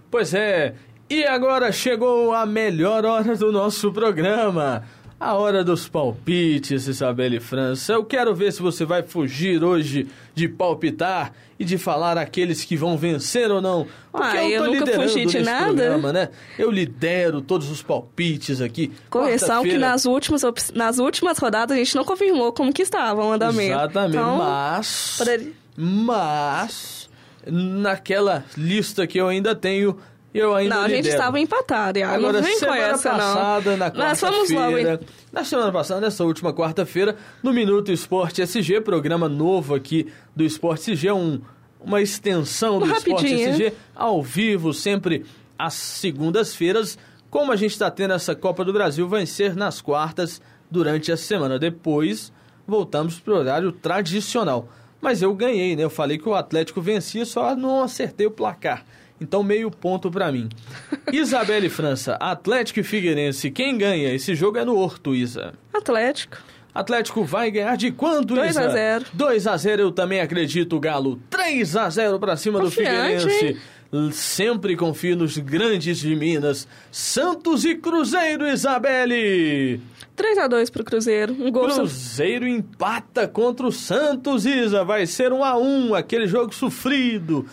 Pois 0.09 0.33
é, 0.33 0.75
e 1.11 1.25
agora 1.25 1.73
chegou 1.73 2.33
a 2.33 2.45
melhor 2.45 3.03
hora 3.03 3.35
do 3.35 3.51
nosso 3.51 3.91
programa. 3.91 4.81
A 5.19 5.33
hora 5.33 5.61
dos 5.61 5.85
palpites, 5.89 6.87
Isabelle 6.87 7.41
França. 7.41 7.91
Eu 7.91 8.05
quero 8.05 8.33
ver 8.33 8.53
se 8.53 8.61
você 8.61 8.85
vai 8.85 9.03
fugir 9.03 9.61
hoje 9.61 10.07
de 10.33 10.47
palpitar 10.47 11.33
e 11.59 11.65
de 11.65 11.77
falar 11.77 12.17
aqueles 12.17 12.63
que 12.63 12.77
vão 12.77 12.97
vencer 12.97 13.51
ou 13.51 13.61
não. 13.61 13.85
Porque 14.09 14.37
ah, 14.37 14.49
eu, 14.49 14.63
eu 14.63 14.73
nunca 14.73 14.93
fugi 14.93 15.25
de 15.25 15.41
nada. 15.41 15.65
Programa, 15.65 16.13
né? 16.13 16.29
Eu 16.57 16.71
lidero 16.71 17.41
todos 17.41 17.69
os 17.69 17.83
palpites 17.83 18.61
aqui. 18.61 18.93
Correção 19.09 19.63
que 19.63 19.77
nas 19.77 20.05
últimas, 20.05 20.43
nas 20.73 20.97
últimas 20.97 21.37
rodadas 21.37 21.75
a 21.75 21.77
gente 21.77 21.93
não 21.93 22.05
confirmou 22.05 22.53
como 22.53 22.71
que 22.71 22.83
estava 22.83 23.21
o 23.21 23.33
andamento. 23.33 23.73
Exatamente, 23.73 24.15
então, 24.15 24.37
mas... 24.37 25.15
Poderia... 25.17 25.51
Mas, 25.75 27.09
naquela 27.45 28.45
lista 28.55 29.05
que 29.05 29.19
eu 29.19 29.27
ainda 29.27 29.53
tenho 29.53 29.97
eu 30.33 30.55
ainda 30.55 30.75
Não, 30.75 30.83
a 30.83 30.89
gente 30.89 31.07
estava 31.07 31.39
empatado, 31.39 31.99
Iago. 31.99 32.15
Agora, 32.15 32.41
vem 32.41 32.57
semana 32.57 32.77
essa, 32.79 33.09
passada, 33.09 33.71
não. 33.71 33.77
na 33.77 33.91
quarta-feira... 33.91 34.99
Na 35.31 35.43
semana 35.43 35.71
passada, 35.71 36.01
nessa 36.01 36.23
última 36.23 36.53
quarta-feira, 36.53 37.15
no 37.43 37.51
Minuto 37.51 37.91
Esporte 37.91 38.41
SG, 38.41 38.81
programa 38.81 39.27
novo 39.27 39.75
aqui 39.75 40.07
do 40.35 40.43
Esporte 40.43 40.91
SG, 40.91 41.11
um, 41.11 41.41
uma 41.79 42.01
extensão 42.01 42.79
do 42.79 42.91
Esporte 42.91 43.33
SG, 43.33 43.73
ao 43.95 44.21
vivo, 44.21 44.73
sempre 44.73 45.25
às 45.57 45.73
segundas-feiras. 45.73 46.97
Como 47.29 47.51
a 47.51 47.55
gente 47.55 47.71
está 47.71 47.89
tendo 47.89 48.13
essa 48.13 48.35
Copa 48.35 48.63
do 48.63 48.73
Brasil, 48.73 49.07
vai 49.07 49.25
ser 49.25 49.55
nas 49.55 49.81
quartas, 49.81 50.41
durante 50.71 51.11
a 51.11 51.17
semana. 51.17 51.59
Depois, 51.59 52.31
voltamos 52.65 53.19
para 53.19 53.33
o 53.33 53.37
horário 53.37 53.71
tradicional. 53.73 54.69
Mas 55.01 55.21
eu 55.21 55.35
ganhei, 55.35 55.75
né? 55.75 55.83
Eu 55.83 55.89
falei 55.89 56.17
que 56.17 56.29
o 56.29 56.33
Atlético 56.33 56.79
vencia, 56.79 57.25
só 57.25 57.55
não 57.55 57.83
acertei 57.83 58.25
o 58.25 58.31
placar. 58.31 58.85
Então, 59.21 59.43
meio 59.43 59.69
ponto 59.69 60.09
para 60.09 60.31
mim. 60.31 60.49
Isabelle 61.13 61.69
França, 61.69 62.15
Atlético 62.15 62.79
e 62.79 62.83
Figueirense, 62.83 63.51
quem 63.51 63.77
ganha? 63.77 64.11
Esse 64.11 64.33
jogo 64.33 64.57
é 64.57 64.65
no 64.65 64.75
Horto, 64.75 65.13
Isa. 65.13 65.53
Atlético. 65.71 66.37
Atlético 66.73 67.23
vai 67.23 67.51
ganhar 67.51 67.75
de 67.75 67.91
quanto, 67.91 68.33
2 68.33 68.49
Isa? 68.49 68.61
2 68.61 68.69
a 68.69 68.73
0. 68.73 69.05
2 69.13 69.47
a 69.47 69.57
0 69.57 69.81
eu 69.83 69.91
também 69.91 70.21
acredito, 70.21 70.79
Galo. 70.79 71.21
3 71.29 71.75
a 71.75 71.89
0 71.89 72.19
para 72.19 72.35
cima 72.35 72.59
Confiante, 72.59 73.25
do 73.25 73.29
Figueirense. 73.29 73.45
Hein? 73.93 74.11
Sempre 74.11 74.75
confio 74.75 75.17
nos 75.17 75.37
grandes 75.37 75.99
de 75.99 76.15
Minas. 76.15 76.67
Santos 76.89 77.65
e 77.65 77.75
Cruzeiro, 77.75 78.47
Isabelle. 78.47 79.81
3 80.15 80.37
a 80.37 80.47
2 80.47 80.69
pro 80.69 80.83
Cruzeiro. 80.83 81.33
Um 81.33 81.51
gol 81.51 81.65
Cruzeiro 81.65 82.47
empata 82.47 83.27
contra 83.27 83.67
o 83.67 83.71
Santos, 83.71 84.45
Isa. 84.45 84.85
Vai 84.85 85.05
ser 85.05 85.33
1 85.33 85.43
a 85.43 85.57
1 85.57 85.93
aquele 85.93 86.25
jogo 86.25 86.55
sofrido. 86.55 87.45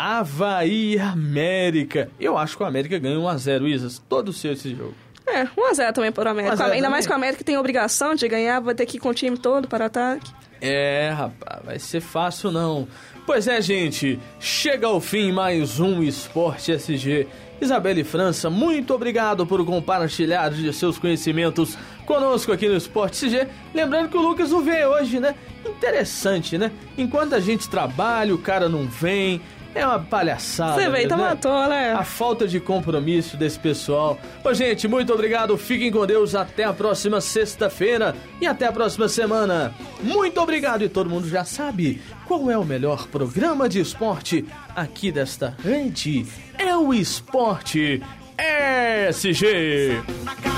Havaí 0.00 0.98
América. 0.98 2.10
Eu 2.18 2.38
acho 2.38 2.56
que 2.56 2.62
o 2.62 2.66
América 2.66 2.98
ganha 2.98 3.16
1x0, 3.16 3.68
Isas. 3.68 4.02
Todo 4.08 4.32
seu 4.32 4.54
esse 4.54 4.74
jogo. 4.74 4.94
É, 5.26 5.44
1x0 5.44 5.92
também 5.92 6.10
por 6.10 6.26
América. 6.26 6.54
Ainda 6.54 6.74
também. 6.74 6.90
mais 6.90 7.06
que 7.06 7.12
o 7.12 7.14
América 7.14 7.44
tem 7.44 7.54
a 7.56 7.60
obrigação 7.60 8.14
de 8.14 8.26
ganhar, 8.26 8.60
vai 8.60 8.74
ter 8.74 8.86
que 8.86 8.96
ir 8.96 9.00
com 9.00 9.10
o 9.10 9.14
time 9.14 9.36
todo 9.36 9.68
para 9.68 9.84
ataque. 9.84 10.32
É, 10.58 11.10
rapaz, 11.14 11.60
vai 11.64 11.78
ser 11.78 12.00
fácil 12.00 12.50
não. 12.50 12.88
Pois 13.26 13.46
é, 13.46 13.60
gente, 13.60 14.18
chega 14.40 14.86
ao 14.86 15.00
fim 15.00 15.32
mais 15.32 15.78
um 15.78 16.02
Esporte 16.02 16.72
SG. 16.72 17.28
Isabelle 17.60 18.02
França, 18.02 18.48
muito 18.48 18.94
obrigado 18.94 19.46
por 19.46 19.62
compartilhar 19.66 20.48
de 20.50 20.72
seus 20.72 20.98
conhecimentos 20.98 21.76
conosco 22.06 22.52
aqui 22.52 22.66
no 22.66 22.76
Esporte 22.76 23.26
SG. 23.26 23.46
Lembrando 23.74 24.08
que 24.08 24.16
o 24.16 24.22
Lucas 24.22 24.50
não 24.50 24.62
veio 24.62 24.88
hoje, 24.88 25.20
né? 25.20 25.34
Interessante, 25.64 26.56
né? 26.56 26.72
Enquanto 26.96 27.34
a 27.34 27.40
gente 27.40 27.68
trabalha, 27.68 28.34
o 28.34 28.38
cara 28.38 28.66
não 28.66 28.88
vem 28.88 29.42
É 29.74 29.86
uma 29.86 30.00
palhaçada. 30.00 30.74
Você 30.74 30.90
veio, 30.90 31.08
tá 31.08 31.16
né? 31.16 31.22
matou, 31.22 31.68
né? 31.68 31.92
A 31.92 32.02
falta 32.02 32.46
de 32.46 32.58
compromisso 32.58 33.36
desse 33.36 33.58
pessoal. 33.58 34.18
Ô, 34.44 34.52
gente, 34.52 34.88
muito 34.88 35.12
obrigado. 35.12 35.56
Fiquem 35.56 35.90
com 35.92 36.04
Deus. 36.06 36.34
Até 36.34 36.64
a 36.64 36.72
próxima 36.72 37.20
sexta-feira 37.20 38.14
e 38.40 38.46
até 38.46 38.66
a 38.66 38.72
próxima 38.72 39.08
semana. 39.08 39.72
Muito 40.02 40.40
obrigado. 40.40 40.82
E 40.82 40.88
todo 40.88 41.08
mundo 41.08 41.28
já 41.28 41.44
sabe 41.44 42.02
qual 42.26 42.50
é 42.50 42.58
o 42.58 42.64
melhor 42.64 43.06
programa 43.06 43.68
de 43.68 43.80
esporte 43.80 44.44
aqui 44.74 45.12
desta 45.12 45.56
rede. 45.62 46.26
É 46.58 46.76
o 46.76 46.92
Esporte 46.92 48.02
SG. 49.10 50.49